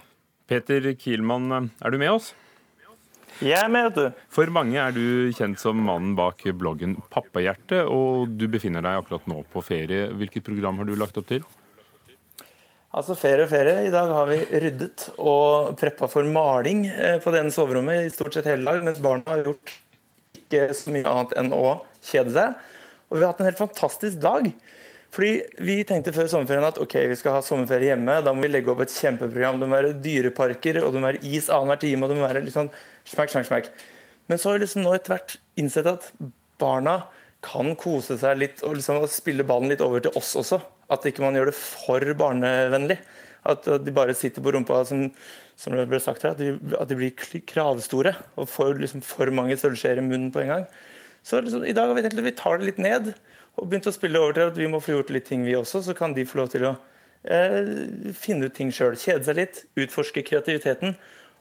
[0.48, 2.32] Peter Kielmann, er du med oss?
[3.38, 4.22] Jeg er med, vet du.
[4.34, 9.28] For mange er du kjent som mannen bak bloggen Pappahjerte, og du befinner deg akkurat
[9.30, 10.08] nå på ferie.
[10.18, 11.44] Hvilket program har du lagt opp til?
[12.96, 13.82] Altså ferie og ferie.
[13.84, 18.12] I dag har vi ryddet og preppa for maling eh, på det ene soverommet i
[18.12, 19.74] stort sett hele dag, mens barna har gjort
[20.38, 21.74] ikke så mye annet enn å
[22.08, 22.56] kjede seg.
[23.08, 24.48] Og vi har hatt en helt fantastisk dag.
[25.12, 25.32] Fordi
[25.64, 28.18] Vi tenkte før sommerferien at ok, vi skal ha sommerferie hjemme.
[28.24, 29.60] Da må vi legge opp et kjempeprogram.
[29.60, 32.04] Det må være dyreparker, og det må være is annenhver time.
[32.04, 32.72] og det må være liksom
[33.08, 33.70] smekk, smekk, smekk.
[34.28, 36.10] Men så har vi liksom nå etter hvert innsett at
[36.60, 37.02] barna
[37.44, 40.58] kan kose seg litt og liksom spille ballen litt over til oss også.
[40.90, 42.98] At ikke man gjør det for barnevennlig.
[43.48, 45.06] At de bare sitter på rumpa, som,
[45.56, 49.30] som det ble sagt her, at de, at de blir kravstore og får liksom for
[49.34, 50.66] mange sølvskjeer i munnen på en gang.
[51.22, 53.12] Så liksom, i dag har vi tenkt at vi tar det litt ned
[53.58, 55.82] og begynt å spille over til at vi må få gjort litt ting, vi også.
[55.86, 56.74] Så kan de få lov til å
[57.26, 58.98] eh, finne ut ting sjøl.
[58.98, 60.94] Kjede seg litt, utforske kreativiteten.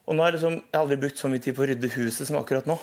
[0.07, 1.93] Og nå har jeg, liksom, jeg har aldri brukt så mye tid på å rydde
[1.97, 2.77] huset som akkurat nå.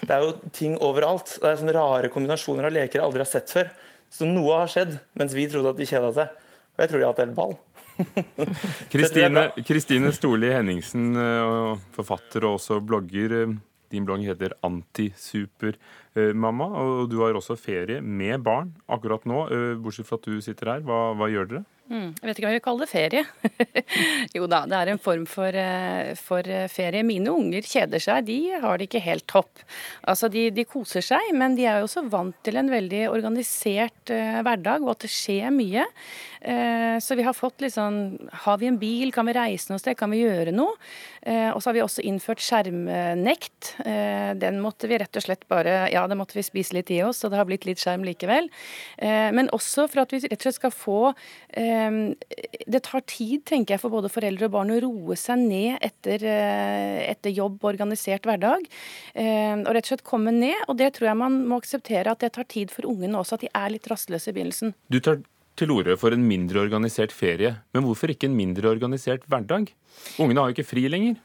[0.00, 1.38] Det er jo ting overalt.
[1.40, 3.70] Det er sånne rare kombinasjoner av leker jeg aldri har sett før.
[4.12, 6.36] Så noe har skjedd mens vi trodde at de kjeda seg.
[6.76, 7.56] Og jeg tror de har hatt helt ball.
[9.68, 13.34] Kristine Storli Henningsen, eh, forfatter og også blogger.
[13.42, 13.56] Eh,
[13.92, 14.54] din blogg heter
[16.08, 19.48] Antisupermamma, og du har også ferie med barn akkurat nå.
[19.52, 21.64] Eh, bortsett fra at du sitter her, hva, hva gjør dere?
[21.88, 23.22] Mm, jeg vet ikke hva jeg vil kalle det ferie.
[24.36, 27.00] jo da, det er en form for, eh, for, eh, ferie.
[27.06, 29.62] Mine unger kjeder seg, de har det ikke helt topp.
[30.04, 34.12] Altså, de, de koser seg, men de er jo også vant til en veldig organisert
[34.12, 35.86] uh, hverdag, og at det skjer mye.
[36.44, 37.96] Uh, så vi har fått litt sånn
[38.44, 40.76] Har vi en bil, kan vi reise noe sted, kan vi gjøre noe?
[41.24, 43.72] Uh, og så har vi også innført skjermnekt.
[44.38, 47.22] den måtte vi rett og slett bare Ja, det måtte vi spise litt i oss,
[47.22, 48.48] så det har blitt litt skjerm likevel.
[48.98, 51.00] men også for at vi rett og slett skal få
[51.58, 52.14] Ehm,
[52.66, 56.24] det tar tid, tenker jeg, for både foreldre og barn å roe seg ned etter,
[56.24, 58.68] eh, etter jobb og organisert hverdag.
[59.18, 60.56] Og rett og slett komme ned.
[60.68, 63.46] Og det tror jeg man må akseptere at det tar tid for ungene også, at
[63.46, 64.74] de er litt rastløse i begynnelsen.
[64.90, 65.22] Du tar
[65.58, 69.72] til orde for en mindre organisert ferie, men hvorfor ikke en mindre organisert hverdag?
[70.18, 71.16] Ungene har jo ikke fri lenger.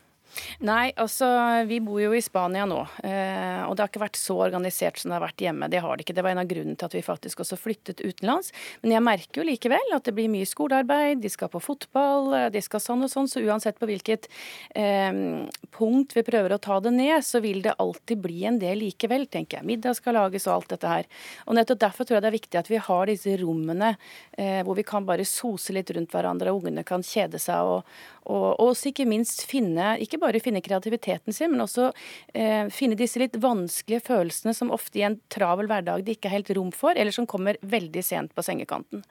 [0.65, 1.27] Nei, altså
[1.69, 2.79] vi bor jo i Spania nå.
[3.03, 5.69] Eh, og det har ikke vært så organisert som det har vært hjemme.
[5.71, 6.15] Det har det ikke.
[6.17, 8.53] Det var en av grunnene til at vi faktisk også flyttet utenlands.
[8.83, 12.49] Men jeg merker jo likevel at det blir mye skolearbeid, de skal på fotball, eh,
[12.53, 13.29] de skal sånn og sånn.
[13.31, 14.29] Så uansett på hvilket
[14.75, 15.11] eh,
[15.75, 19.27] punkt vi prøver å ta det ned, så vil det alltid bli en del likevel,
[19.31, 19.69] tenker jeg.
[19.69, 21.09] Middag skal lages og alt dette her.
[21.47, 23.93] Og nettopp derfor tror jeg det er viktig at vi har disse rommene
[24.37, 27.93] eh, hvor vi kan bare sose litt rundt hverandre, og ungene kan kjede seg og,
[28.23, 31.91] og, og også ikke minst finne, ikke bare finne kreativiteten sin, men også
[32.33, 36.37] eh, finne disse litt vanskelige følelsene som ofte i en travel hverdag det ikke er
[36.39, 39.03] helt rom for, eller som kommer veldig sent på sengekanten.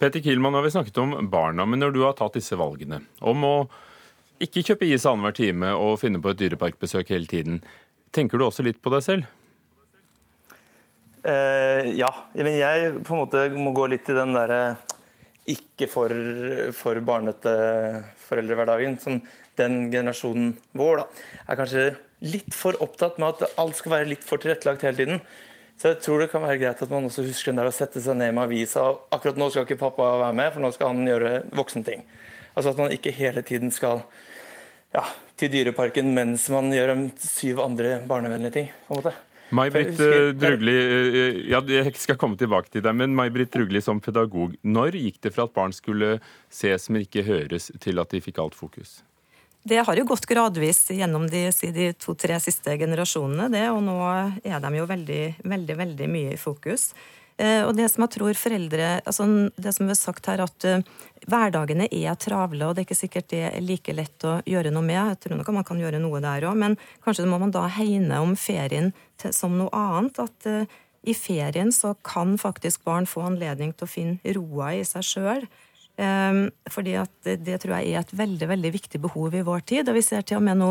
[0.00, 3.02] Peter Kielmann, nå har vi snakket om barna, men når du har tatt disse valgene
[3.20, 3.54] om å
[4.40, 7.60] ikke kjøpe is annenhver time og finne på et dyreparkbesøk hele tiden,
[8.16, 9.36] tenker du også litt på deg selv?
[11.20, 14.62] Uh, ja, men jeg på en måte må gå litt i den derre
[15.50, 16.12] ikke for,
[16.76, 17.52] for barnete
[18.28, 18.96] foreldrehverdagen.
[19.02, 19.20] Som
[19.60, 21.06] den generasjonen vår da,
[21.46, 21.84] er kanskje
[22.20, 25.22] litt for opptatt med at alt skal være litt for tilrettelagt hele tiden.
[25.80, 28.02] Så jeg tror det kan være greit at man også husker den der å sette
[28.04, 28.82] seg ned med avisa.
[29.14, 32.04] Akkurat nå skal ikke pappa være med, for nå skal han gjøre voksenting.
[32.52, 34.02] Altså at man ikke hele tiden skal
[34.92, 35.06] ja,
[35.40, 36.92] til Dyreparken mens man gjør
[37.24, 38.70] syv andre barnevennlige ting.
[38.86, 39.16] på en måte.
[39.50, 39.98] May-Britt
[40.38, 44.54] Drugli, eh, ja, jeg skal komme tilbake til deg, men May-Britt Drugli som pedagog.
[44.62, 46.18] Når gikk det fra at barn skulle
[46.52, 49.00] ses, men ikke høres, til at de fikk alt fokus?
[49.62, 53.96] Det har jo gått gradvis gjennom de, de to-tre siste generasjonene, det, og nå
[54.40, 56.90] er de jo veldig, veldig, veldig mye i fokus.
[57.40, 59.24] Eh, og det som jeg tror foreldre altså
[59.56, 60.82] Det som har sagt her, at uh,
[61.24, 64.84] hverdagene er travle, og det er ikke sikkert det er like lett å gjøre noe
[64.84, 64.98] med.
[65.14, 68.20] Jeg tror nok man kan gjøre noe der òg, men kanskje må man da hegne
[68.20, 70.20] om ferien til, som noe annet.
[70.20, 74.84] At uh, i ferien så kan faktisk barn få anledning til å finne roa i
[74.84, 75.48] seg sjøl.
[76.00, 79.88] Ehm, fordi at det tror jeg er et veldig veldig viktig behov i vår tid.
[79.90, 80.70] Og vi ser til og med nå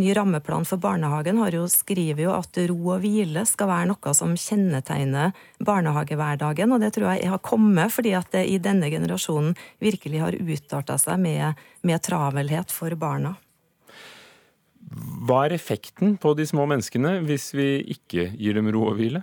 [0.00, 4.14] ny rammeplan for barnehagen har jo, skriver jo at ro og hvile skal være noe
[4.16, 5.34] som kjennetegner
[5.68, 6.72] barnehagehverdagen.
[6.72, 9.52] Og det tror jeg har kommet fordi at det i denne generasjonen
[9.84, 13.36] virkelig har utarta seg med, med travelhet for barna.
[14.90, 19.20] Hva er effekten på de små menneskene hvis vi ikke gir dem ro og hvile?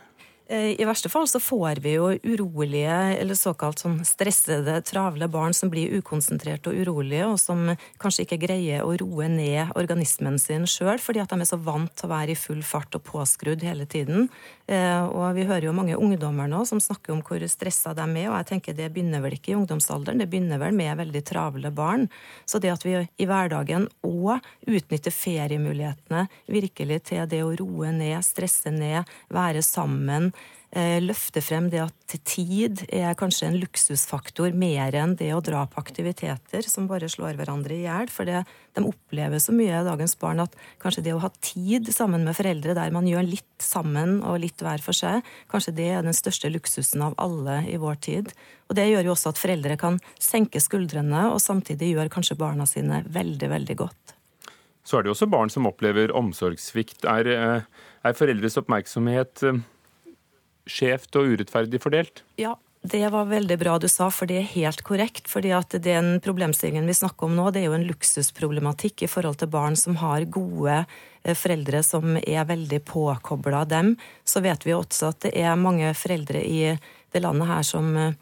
[0.50, 5.52] Eh, I verste fall så får vi jo urolige eller såkalt sånn stressede, travle barn
[5.56, 10.64] som blir ukonsentrerte og urolige, og som kanskje ikke greier å roe ned organismen sin
[10.70, 13.66] sjøl, fordi at de er så vant til å være i full fart og påskrudd
[13.68, 14.30] hele tiden.
[14.72, 18.30] Eh, og vi hører jo mange ungdommer nå som snakker om hvor stressa de er,
[18.30, 21.74] og jeg tenker det begynner vel ikke i ungdomsalderen, det begynner vel med veldig travle
[21.76, 22.08] barn.
[22.48, 28.24] Så det at vi i hverdagen òg utnytter feriemulighetene virkelig til det å roe ned,
[28.24, 30.32] stresse ned, være sammen,
[30.76, 35.80] løfte frem det at tid er kanskje en luksusfaktor mer enn det å dra på
[35.80, 38.12] aktiviteter som bare slår hverandre i hjel.
[38.12, 38.44] For det,
[38.76, 42.76] de opplever så mye dagens barn at kanskje det å ha tid sammen med foreldre
[42.76, 46.52] der man gjør litt sammen og litt hver for seg, kanskje det er den største
[46.52, 48.36] luksusen av alle i vår tid.
[48.68, 52.68] Og det gjør jo også at foreldre kan senke skuldrene og samtidig gjør kanskje barna
[52.68, 54.18] sine veldig, veldig godt.
[54.88, 57.04] Så er det jo også barn som opplever omsorgssvikt.
[57.08, 57.66] Er, eh,
[58.08, 59.60] er foreldres oppmerksomhet eh,
[60.72, 62.24] skjevt og urettferdig fordelt?
[62.40, 62.56] Ja,
[62.88, 65.28] det var veldig bra du sa, for det er helt korrekt.
[65.28, 69.40] fordi at Den problemstillingen vi snakker om nå, det er jo en luksusproblematikk i forhold
[69.42, 70.86] til barn som har gode
[71.24, 73.98] eh, foreldre som er veldig påkobla dem.
[74.24, 76.78] Så vet vi også at det er mange foreldre i
[77.12, 78.14] det landet her som eh,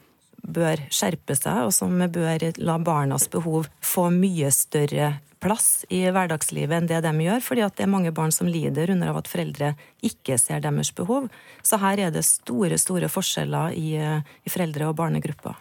[0.46, 6.78] bør skjerpe seg, og som bør la barnas behov få mye større plass i hverdagslivet
[6.78, 9.30] enn det de gjør, fordi at det er mange barn som lider under av at
[9.30, 9.74] foreldre
[10.06, 11.28] ikke ser deres behov.
[11.62, 15.56] Så her er det store, store forskjeller i, i foreldre- og barnegrupper.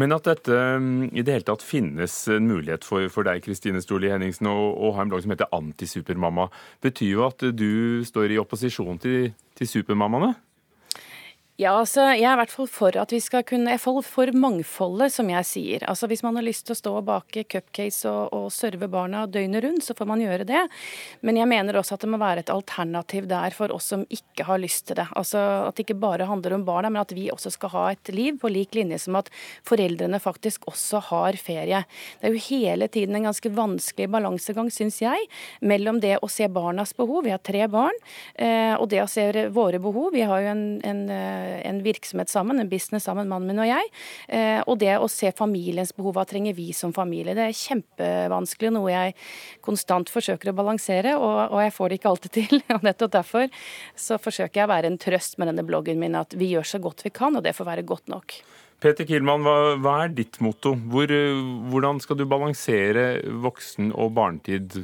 [0.00, 0.54] Men at dette
[1.14, 5.04] i det hele tatt finnes en mulighet for, for deg Kristine Storli Henningsen, å ha
[5.04, 6.48] en blogg som heter Antisupermamma,
[6.82, 10.34] betyr jo at du står i opposisjon til, til supermammaene?
[11.54, 14.30] Ja, altså, Jeg er i hvert fall for at vi skal kunne, jeg er for
[14.34, 15.84] mangfoldet, som jeg sier.
[15.86, 19.20] Altså, Hvis man har lyst til å stå og bake cupcakes og, og serve barna
[19.30, 20.64] døgnet rundt, så får man gjøre det.
[21.22, 24.48] Men jeg mener også at det må være et alternativ der for oss som ikke
[24.48, 25.04] har lyst til det.
[25.14, 25.38] Altså
[25.68, 28.34] At det ikke bare handler om barna, men at vi også skal ha et liv
[28.42, 29.30] på lik linje som at
[29.62, 31.84] foreldrene faktisk også har ferie.
[32.18, 35.30] Det er jo hele tiden en ganske vanskelig balansegang, syns jeg,
[35.62, 37.94] mellom det å se barnas behov, vi har tre barn,
[38.34, 40.10] eh, og det å se våre behov.
[40.18, 43.68] Vi har jo en, en eh, en virksomhet sammen, en business sammen, mannen min og
[43.68, 43.90] jeg.
[44.28, 47.36] Eh, og det å se familiens behov, hva trenger vi som familie.
[47.36, 49.14] Det er kjempevanskelig, noe jeg
[49.64, 52.64] konstant forsøker å balansere, og, jeg får det ikke alltid til.
[52.74, 53.46] Og nettopp derfor
[53.98, 56.80] så forsøker jeg å være en trøst med denne bloggen min, at vi gjør så
[56.82, 58.36] godt vi kan, og det får være godt nok.
[58.82, 60.74] Peter Kielmann, hva, hva er ditt motto?
[60.92, 61.08] Hvor,
[61.72, 63.06] hvordan skal du balansere
[63.44, 64.82] voksen- og barnetid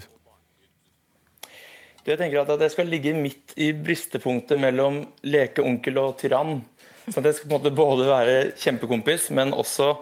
[2.13, 6.61] jeg tenker at jeg skal ligge midt i bristepunktet mellom lekeonkel og tyrann.
[7.07, 9.93] Så at jeg skal på en måte både være kjempekompis, men også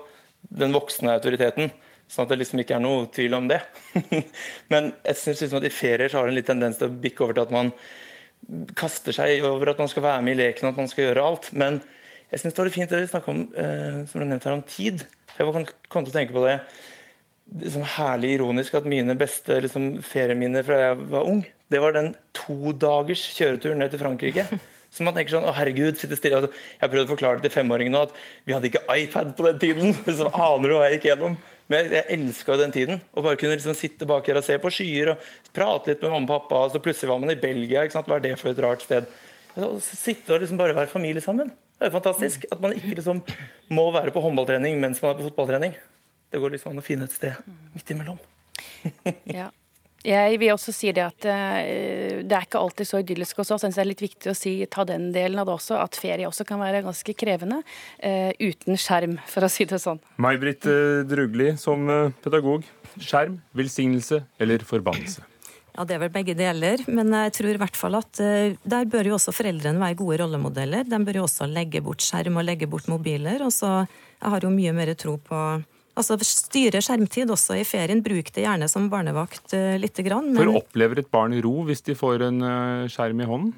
[0.61, 1.71] den voksne autoriteten.
[2.09, 3.61] Sånn at det liksom ikke er noe tvil om det.
[4.73, 7.01] men jeg synes liksom at i ferier så har det en litt tendens til å
[7.05, 7.73] bikke over til at man
[8.79, 11.25] kaster seg over at man skal være med i leken og at man skal gjøre
[11.31, 11.51] alt.
[11.53, 11.81] Men
[12.33, 14.65] jeg syns det var fint det vi snakka om eh, som du nevnte her, om
[14.69, 15.05] tid.
[15.37, 16.59] Jeg kom til å tenke på det
[17.63, 21.41] liksom herlig ironisk at mine beste liksom, ferieminner fra jeg var ung,
[21.73, 24.47] det var den to dagers kjøreturen ned til Frankrike.
[24.89, 26.41] Så man tenker sånn, å herregud, sitte stille.
[26.49, 28.15] Jeg har prøvd å forklare det til femåringen nå at
[28.49, 29.95] vi hadde ikke iPad på den tiden.
[30.19, 31.37] Så aner du hva jeg gikk gjennom.
[31.69, 33.03] Men jeg, jeg elska den tiden.
[33.13, 36.15] Å bare kunne liksom sitte bak her og se på skyer og prate litt med
[36.15, 36.63] mamma og pappa.
[36.65, 37.85] Og så plutselig var man i Belgia.
[37.85, 38.09] ikke sant?
[38.09, 39.13] Hva er det for et rart sted?
[39.53, 41.53] Så, sitte og liksom bare være familie sammen.
[41.79, 42.49] Det er fantastisk.
[42.49, 43.21] At man ikke liksom
[43.77, 45.77] må være på håndballtrening mens man er på fotballtrening.
[46.33, 47.37] Det går liksom an å finne et sted
[47.77, 48.19] midt imellom.
[49.39, 49.53] ja.
[50.07, 53.65] Jeg vil også si det at uh, det er ikke alltid så idyllisk hos oss.
[53.65, 55.99] Jeg synes det er litt viktig å si, ta den delen av det også, at
[55.99, 59.99] ferie også kan være ganske krevende uh, uten skjerm, for å si det sånn.
[60.23, 61.91] May-Britt uh, Drugli som
[62.23, 62.67] pedagog.
[63.03, 65.25] Skjerm, velsignelse eller forbannelse?
[65.75, 69.13] Ja, Det er vel begge deler, men jeg tror i hvert fall at der bør
[69.13, 70.89] jo også foreldrene være gode rollemodeller.
[70.89, 73.45] De bør jo også legge bort skjerm og legge bort mobiler.
[73.47, 73.85] og så
[74.19, 75.43] Jeg har jo mye mer tro på
[75.99, 78.03] Altså styre skjermtid også i ferien.
[78.05, 80.31] Bruk det gjerne som barnevakt uh, lite grann.
[80.33, 80.43] Men...
[80.43, 83.57] For opplever et barn ro hvis de får en uh, skjerm i hånden?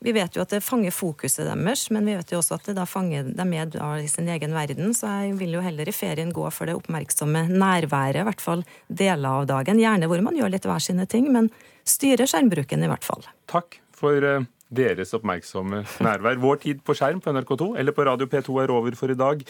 [0.00, 2.74] Vi vet jo at det fanger fokuset deres, men vi vet jo også at det
[2.78, 4.94] da fanger dem med i sin egen verden.
[4.96, 8.64] Så jeg vil jo heller i ferien gå for det oppmerksomme nærværet, i hvert fall
[8.88, 9.82] deler av dagen.
[9.82, 11.50] Gjerne hvor man gjør litt hver sine ting, men
[11.84, 13.28] styre skjermbruken i hvert fall.
[13.52, 16.40] Takk for uh, deres oppmerksomme nærvær.
[16.40, 19.44] Vår tid på skjerm på NRK2 eller på Radio P2 er over for i dag.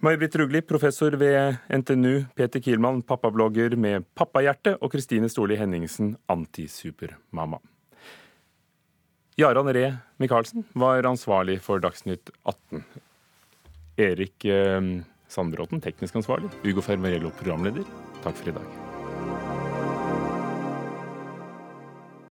[0.00, 7.60] May-Britt Rugli, professor ved NTNU, Peter Kielmann, pappablogger med Pappahjerte, og Kristine Storli Henningsen, antisupermamma.
[9.36, 12.84] Jaran Ree Michaelsen var ansvarlig for Dagsnytt 18.
[14.00, 14.80] Erik eh,
[15.28, 16.48] Sandbråten, teknisk ansvarlig.
[16.64, 17.84] Ugo Fermarello, programleder.
[18.24, 18.89] Takk for i dag.